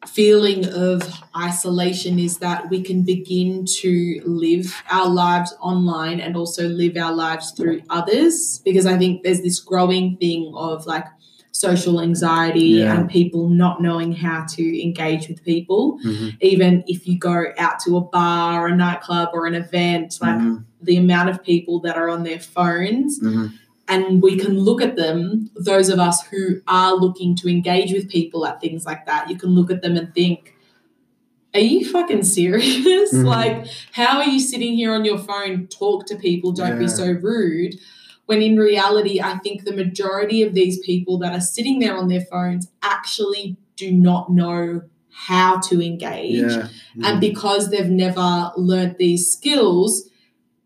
feeling 0.07 0.67
of 0.73 1.03
isolation 1.37 2.19
is 2.19 2.39
that 2.39 2.69
we 2.71 2.83
can 2.83 3.03
begin 3.03 3.65
to 3.65 4.21
live 4.25 4.83
our 4.91 5.09
lives 5.09 5.55
online 5.61 6.21
and 6.21 6.37
also 6.37 6.69
live 6.69 6.97
our 6.97 7.13
lives 7.13 7.53
through 7.53 7.81
others 7.89 8.61
because 8.65 8.85
I 8.87 8.99
think 8.99 9.23
there's 9.23 9.43
this 9.43 9.61
growing 9.61 10.17
thing 10.17 10.53
of 10.57 10.87
like 10.87 11.05
social 11.53 12.01
anxiety 12.01 12.61
Yeah. 12.81 12.99
and 12.99 13.09
people 13.09 13.49
not 13.49 13.81
knowing 13.81 14.13
how 14.13 14.45
to 14.57 14.83
engage 14.83 15.29
with 15.29 15.45
people 15.45 15.99
Mhm. 16.05 16.37
even 16.41 16.83
if 16.89 17.07
you 17.07 17.19
go 17.19 17.45
out 17.59 17.79
to 17.85 17.97
a 17.99 18.01
bar 18.01 18.67
a 18.69 18.75
nightclub 18.77 19.29
or 19.35 19.47
an 19.47 19.55
event 19.55 20.19
like 20.23 20.37
Mhm. 20.39 20.65
the 20.83 20.97
amount 20.97 21.29
of 21.29 21.43
people 21.45 21.79
that 21.81 21.97
are 21.97 22.09
on 22.09 22.23
their 22.25 22.41
phones 22.41 23.21
Mhm. 23.21 23.53
And 23.93 24.23
we 24.23 24.39
can 24.39 24.59
look 24.59 24.81
at 24.81 24.97
them, 24.97 25.51
those 25.55 25.89
of 25.91 25.99
us 25.99 26.27
who 26.29 26.63
are 26.67 26.95
looking 26.95 27.35
to 27.37 27.49
engage 27.49 27.93
with 27.93 28.09
people 28.09 28.47
at 28.47 28.61
things 28.61 28.87
like 28.87 29.05
that, 29.07 29.29
you 29.29 29.37
can 29.37 29.51
look 29.51 29.71
at 29.71 29.83
them 29.83 29.97
and 29.97 30.15
think, 30.15 30.55
are 31.55 31.61
you 31.61 31.85
fucking 31.91 32.23
serious? 32.23 33.13
Mhm. 33.13 33.27
Like, 33.27 33.67
how 33.93 34.19
are 34.19 34.29
you 34.29 34.41
sitting 34.41 34.75
here 34.75 34.93
on 34.95 35.05
your 35.05 35.19
phone? 35.19 35.67
Talk 35.67 36.07
to 36.07 36.17
people, 36.17 36.53
don't 36.53 36.79
be 36.79 36.89
so 36.89 37.13
rude. 37.13 37.75
When 38.27 38.41
in 38.41 38.57
reality, 38.57 39.21
I 39.21 39.37
think 39.39 39.65
the 39.65 39.77
majority 39.77 40.43
of 40.43 40.55
these 40.55 40.79
people 40.79 41.19
that 41.19 41.35
are 41.35 41.41
sitting 41.41 41.79
there 41.79 41.97
on 41.97 42.09
their 42.09 42.23
phones 42.23 42.69
actually 42.83 43.57
do 43.77 43.93
not 43.93 44.33
know 44.33 44.83
how 45.15 45.61
to 45.61 45.85
engage 45.85 46.51
yeah 46.53 46.69
and 47.05 47.21
because 47.21 47.69
they've 47.71 47.91
never 47.91 48.51
learned 48.57 48.97
these 48.99 49.31
skills 49.31 50.09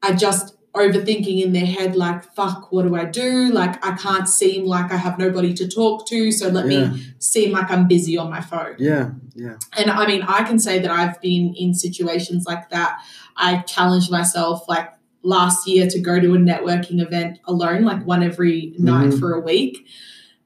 are 0.05 0.15
just 0.15 0.56
overthinking 0.77 1.43
in 1.43 1.53
their 1.53 1.67
head 1.67 1.97
like 1.97 2.23
fuck 2.35 2.71
what 2.73 2.83
do 2.87 2.95
i 2.97 3.05
do 3.05 3.51
like 3.53 3.85
i 3.85 3.93
can't 3.97 4.29
seem 4.29 4.65
like 4.67 4.93
i 4.93 4.97
have 4.97 5.19
nobody 5.19 5.53
to 5.55 5.67
talk 5.69 6.07
to 6.07 6.31
so 6.33 6.49
let 6.49 6.71
yeah 6.71 6.89
me 6.91 7.03
seem 7.19 7.51
like 7.53 7.71
i'm 7.71 7.89
busy 7.89 8.17
on 8.19 8.29
my 8.31 8.41
phone 8.41 8.75
yeah 8.79 9.11
yeah 9.35 9.57
and 9.79 9.91
i 9.91 10.07
mean 10.07 10.23
i 10.23 10.43
can 10.45 10.59
say 10.59 10.79
that 10.79 10.91
i've 10.91 11.21
been 11.21 11.55
in 11.55 11.73
situations 11.75 12.45
like 12.47 12.69
that 12.71 12.99
i 13.37 13.59
challenged 13.63 14.11
myself 14.11 14.69
like 14.69 14.89
last 15.23 15.67
year 15.67 15.89
to 15.89 15.99
go 15.99 16.21
to 16.21 16.35
a 16.35 16.39
networking 16.39 17.01
event 17.01 17.39
alone 17.47 17.83
like 17.83 18.05
one 18.07 18.23
every 18.23 18.75
night 18.79 19.11
Mhm. 19.11 19.19
for 19.21 19.33
a 19.33 19.41
week 19.41 19.87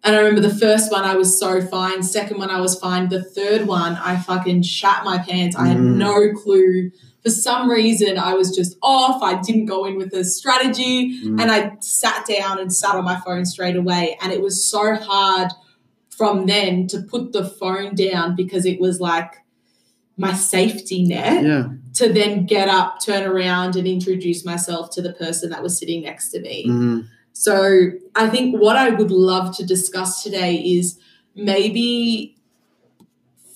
and 0.03 0.17
I 0.17 0.21
remember 0.21 0.41
the 0.41 0.55
first 0.55 0.91
one 0.91 1.05
I 1.05 1.15
was 1.15 1.39
so 1.39 1.61
fine. 1.61 2.03
Second 2.03 2.39
one 2.39 2.49
I 2.49 2.59
was 2.59 2.75
fine. 2.81 3.11
The 3.11 3.23
third 3.23 3.67
one 3.67 3.97
I 4.03 4.17
fucking 4.17 4.63
shat 4.63 5.05
my 5.05 5.19
pants. 5.19 5.55
I 5.55 5.67
had 5.67 5.77
Mm. 5.77 5.97
no 5.97 6.33
clue. 6.33 6.91
For 7.23 7.31
some 7.31 7.71
reason 7.71 8.19
I 8.19 8.35
was 8.35 8.55
just 8.55 8.77
off. 8.83 9.23
I 9.23 9.41
didn't 9.43 9.67
go 9.67 9.85
in 9.85 9.97
with 9.97 10.13
a 10.15 10.25
strategy 10.25 11.21
Mm. 11.23 11.41
and 11.41 11.51
I 11.53 11.77
sat 11.81 12.27
down 12.27 12.59
and 12.59 12.73
sat 12.73 12.95
on 12.95 13.05
my 13.05 13.21
phone 13.21 13.45
straight 13.45 13.77
away. 13.77 14.17
And 14.23 14.33
it 14.33 14.41
was 14.41 14.65
so 14.65 14.95
hard 14.95 15.51
from 16.09 16.47
then 16.47 16.87
to 16.89 17.01
put 17.03 17.33
the 17.33 17.45
phone 17.45 17.95
down 17.95 18.37
because 18.37 18.65
it 18.65 18.81
was 18.81 19.01
like 19.01 19.33
my 20.17 20.33
safety 20.35 21.03
net 21.05 21.43
yeah 21.45 21.69
to 21.95 22.13
then 22.13 22.47
get 22.47 22.69
up, 22.69 23.01
turn 23.05 23.25
around, 23.25 23.75
and 23.77 23.87
introduce 23.87 24.45
myself 24.45 24.91
to 24.91 25.03
the 25.03 25.13
person 25.15 25.51
that 25.51 25.63
was 25.63 25.77
sitting 25.77 26.03
next 26.03 26.29
to 26.31 26.41
me. 26.41 26.65
Mhm. 26.69 27.05
So 27.33 27.91
I 28.15 28.29
think 28.29 28.57
what 28.61 28.77
I 28.77 28.91
would 28.91 29.11
love 29.11 29.57
to 29.57 29.67
discuss 29.67 30.23
today 30.23 30.57
is 30.57 30.99
maybe, 31.35 32.37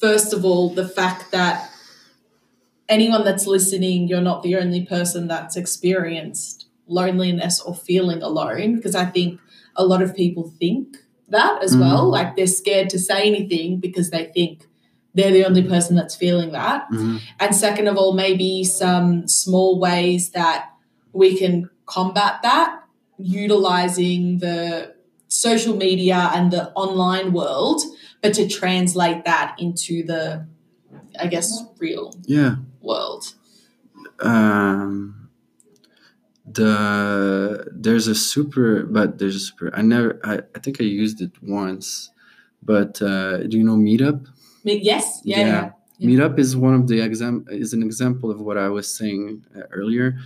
first 0.01 0.33
of 0.33 0.45
all, 0.45 0.71
the 0.71 0.87
fact 0.89 1.31
that 1.33 1.71
anyone 2.89 3.25
that's 3.25 3.47
listening, 3.47 4.09
you're 4.09 4.21
not 4.21 4.43
the 4.43 4.57
only 4.57 4.85
person 4.85 5.29
that's 5.29 5.57
experienced 5.57 6.67
loneliness 6.87 7.61
or 7.61 7.75
feeling 7.75 8.23
alone, 8.23 8.77
because 8.77 8.95
I 8.95 9.07
think 9.07 9.41
a 9.77 9.85
lot 9.85 10.03
of 10.03 10.15
people 10.15 10.53
think 10.61 10.99
that 11.29 11.63
as 11.63 11.77
well. 11.77 12.07
Mhm. 12.07 12.13
Like 12.13 12.37
they're 12.37 12.47
scared 12.47 12.91
to 12.91 12.99
say 12.99 13.27
anything 13.27 13.79
because 13.81 14.11
they 14.11 14.31
think 14.35 14.69
they're 15.15 15.33
the 15.33 15.47
only 15.47 15.63
person 15.63 15.97
that's 15.97 16.15
feeling 16.15 16.53
that. 16.53 16.87
Mhm. 16.93 17.21
And 17.41 17.55
second 17.55 17.87
of 17.87 17.97
all, 17.97 18.13
maybe 18.13 18.65
some 18.65 19.27
small 19.29 19.79
ways 19.79 20.31
that 20.31 20.67
we 21.13 21.37
can 21.37 21.71
combat 21.87 22.41
that 22.43 22.81
utilizing 23.19 24.39
the 24.39 24.93
social 25.29 25.77
media 25.77 26.31
and 26.35 26.51
the 26.51 26.71
online 26.73 27.33
world, 27.33 27.81
but 28.23 28.35
to 28.35 28.47
translate 28.49 29.25
that 29.25 29.55
into 29.59 30.05
the, 30.05 30.47
I 31.19 31.27
guess, 31.29 31.65
real 31.79 32.13
yeah 32.27 32.57
world. 32.85 33.25
um 34.21 35.29
the 36.47 37.67
there's 37.73 38.07
a 38.07 38.15
super 38.15 38.85
but 38.85 39.19
there's 39.19 39.37
a 39.37 39.41
super 39.41 39.71
i 39.75 39.81
never 39.83 40.21
i, 40.25 40.35
I 40.55 40.59
think 40.59 40.81
i 40.81 40.85
used 40.85 41.21
it 41.23 41.33
once 41.43 42.11
but 42.63 43.01
uh 43.01 43.39
do 43.49 43.57
you 43.57 43.65
know 43.65 43.77
meetup 43.77 44.27
yes, 44.91 45.21
yeah, 45.25 45.39
Yeah. 45.39 45.71
yeah. 45.99 46.09
Meetup 46.09 46.39
is 46.39 46.57
one 46.57 46.75
of 46.75 46.87
the 46.89 47.01
exam 47.01 47.47
is 47.49 47.73
an 47.73 47.83
example 47.83 48.31
of 48.31 48.41
what 48.41 48.59
i 48.59 48.69
was 48.69 48.87
saying 48.95 49.45
uh, 49.57 49.61
earlier 49.73 50.19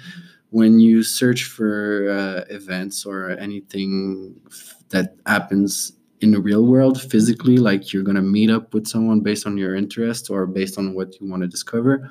when 0.51 0.81
you 0.81 1.03
search 1.03 1.44
for 1.44 2.09
uh, 2.11 2.44
events 2.55 3.05
or 3.05 3.31
anything 3.38 4.40
that 4.88 5.14
happens 5.27 5.92
in 6.20 6.33
the 6.33 6.40
real 6.40 6.64
world 6.64 7.00
physically 7.00 7.59
like 7.59 7.92
you're 7.92 8.02
going 8.02 8.16
to 8.16 8.22
meet 8.22 8.50
up 8.50 8.74
with 8.74 8.87
someone 8.87 9.20
based 9.20 9.46
on 9.46 9.57
your 9.57 9.74
interest 9.74 10.31
or 10.31 10.46
based 10.46 10.78
on 10.78 10.94
what 10.94 11.20
you 11.20 11.28
want 11.28 11.42
to 11.42 11.48
discover 11.48 12.11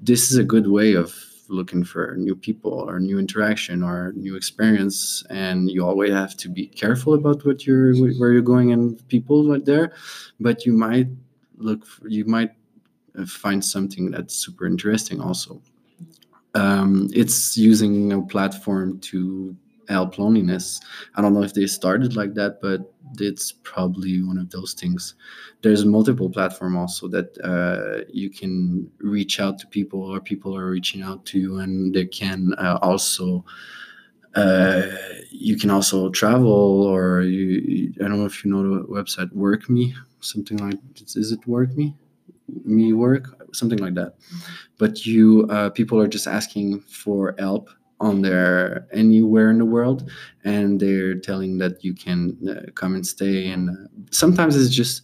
this 0.00 0.30
is 0.30 0.38
a 0.38 0.44
good 0.44 0.66
way 0.66 0.94
of 0.94 1.14
looking 1.48 1.84
for 1.84 2.14
new 2.16 2.36
people 2.36 2.72
or 2.72 3.00
new 3.00 3.18
interaction 3.18 3.82
or 3.82 4.12
new 4.12 4.36
experience. 4.36 5.24
And 5.30 5.68
you 5.68 5.84
always 5.84 6.12
have 6.12 6.36
to 6.36 6.48
be 6.48 6.66
careful 6.68 7.14
about 7.14 7.44
what 7.44 7.66
you're 7.66 7.94
where 8.18 8.32
you're 8.32 8.40
going 8.40 8.72
and 8.72 9.06
people 9.08 9.48
right 9.50 9.64
there 9.64 9.92
but 10.38 10.64
you 10.64 10.72
might 10.72 11.08
look 11.56 11.84
for, 11.84 12.08
you 12.08 12.24
might 12.24 12.52
uh, 13.18 13.26
find 13.26 13.64
something 13.64 14.10
that's 14.10 14.34
super 14.34 14.66
interesting 14.66 15.20
also. 15.20 15.60
Um, 16.54 17.10
it's 17.12 17.56
using 17.56 18.12
a 18.12 18.22
platform 18.22 18.98
to 19.00 19.54
help 19.90 20.18
loneliness. 20.18 20.80
I 21.16 21.22
don't 21.22 21.34
know 21.34 21.42
if 21.42 21.54
they 21.54 21.66
started 21.66 22.16
like 22.16 22.34
that 22.34 22.60
but 22.60 22.92
it's 23.18 23.52
probably 23.52 24.22
one 24.22 24.38
of 24.38 24.50
those 24.50 24.74
things. 24.74 25.14
There's 25.62 25.84
multiple 25.84 26.30
platform 26.30 26.76
also 26.76 27.08
that 27.08 27.36
uh, 27.44 28.04
you 28.12 28.30
can 28.30 28.90
reach 28.98 29.40
out 29.40 29.58
to 29.58 29.66
people 29.66 30.02
or 30.02 30.20
people 30.20 30.56
are 30.56 30.70
reaching 30.70 31.02
out 31.02 31.24
to 31.26 31.38
you 31.38 31.58
and 31.58 31.94
they 31.94 32.06
can 32.06 32.54
uh, 32.58 32.78
also 32.82 33.44
uh, 34.36 34.82
you 35.30 35.56
can 35.56 35.70
also 35.70 36.08
travel 36.10 36.84
or 36.84 37.22
you 37.22 37.92
i 37.98 38.06
don't 38.06 38.16
know 38.16 38.26
if 38.26 38.44
you 38.44 38.50
know 38.50 38.62
the 38.62 38.84
website 38.86 39.28
work 39.32 39.68
me 39.68 39.92
something 40.20 40.58
like 40.58 40.78
is 41.16 41.32
it 41.32 41.46
work 41.46 41.76
me? 41.76 41.94
Me 42.64 42.92
work? 42.92 43.54
Something 43.54 43.78
like 43.78 43.94
that. 43.94 44.14
But 44.78 45.06
you 45.06 45.46
uh, 45.50 45.70
people 45.70 45.98
are 46.00 46.08
just 46.08 46.26
asking 46.26 46.80
for 46.80 47.34
help 47.38 47.70
on 48.00 48.22
there 48.22 48.86
anywhere 48.92 49.50
in 49.50 49.58
the 49.58 49.64
world, 49.64 50.10
and 50.44 50.80
they're 50.80 51.16
telling 51.16 51.58
that 51.58 51.84
you 51.84 51.94
can 51.94 52.36
uh, 52.48 52.70
come 52.72 52.94
and 52.94 53.06
stay. 53.06 53.48
And 53.48 53.88
sometimes 54.10 54.56
it's 54.56 54.74
just 54.74 55.02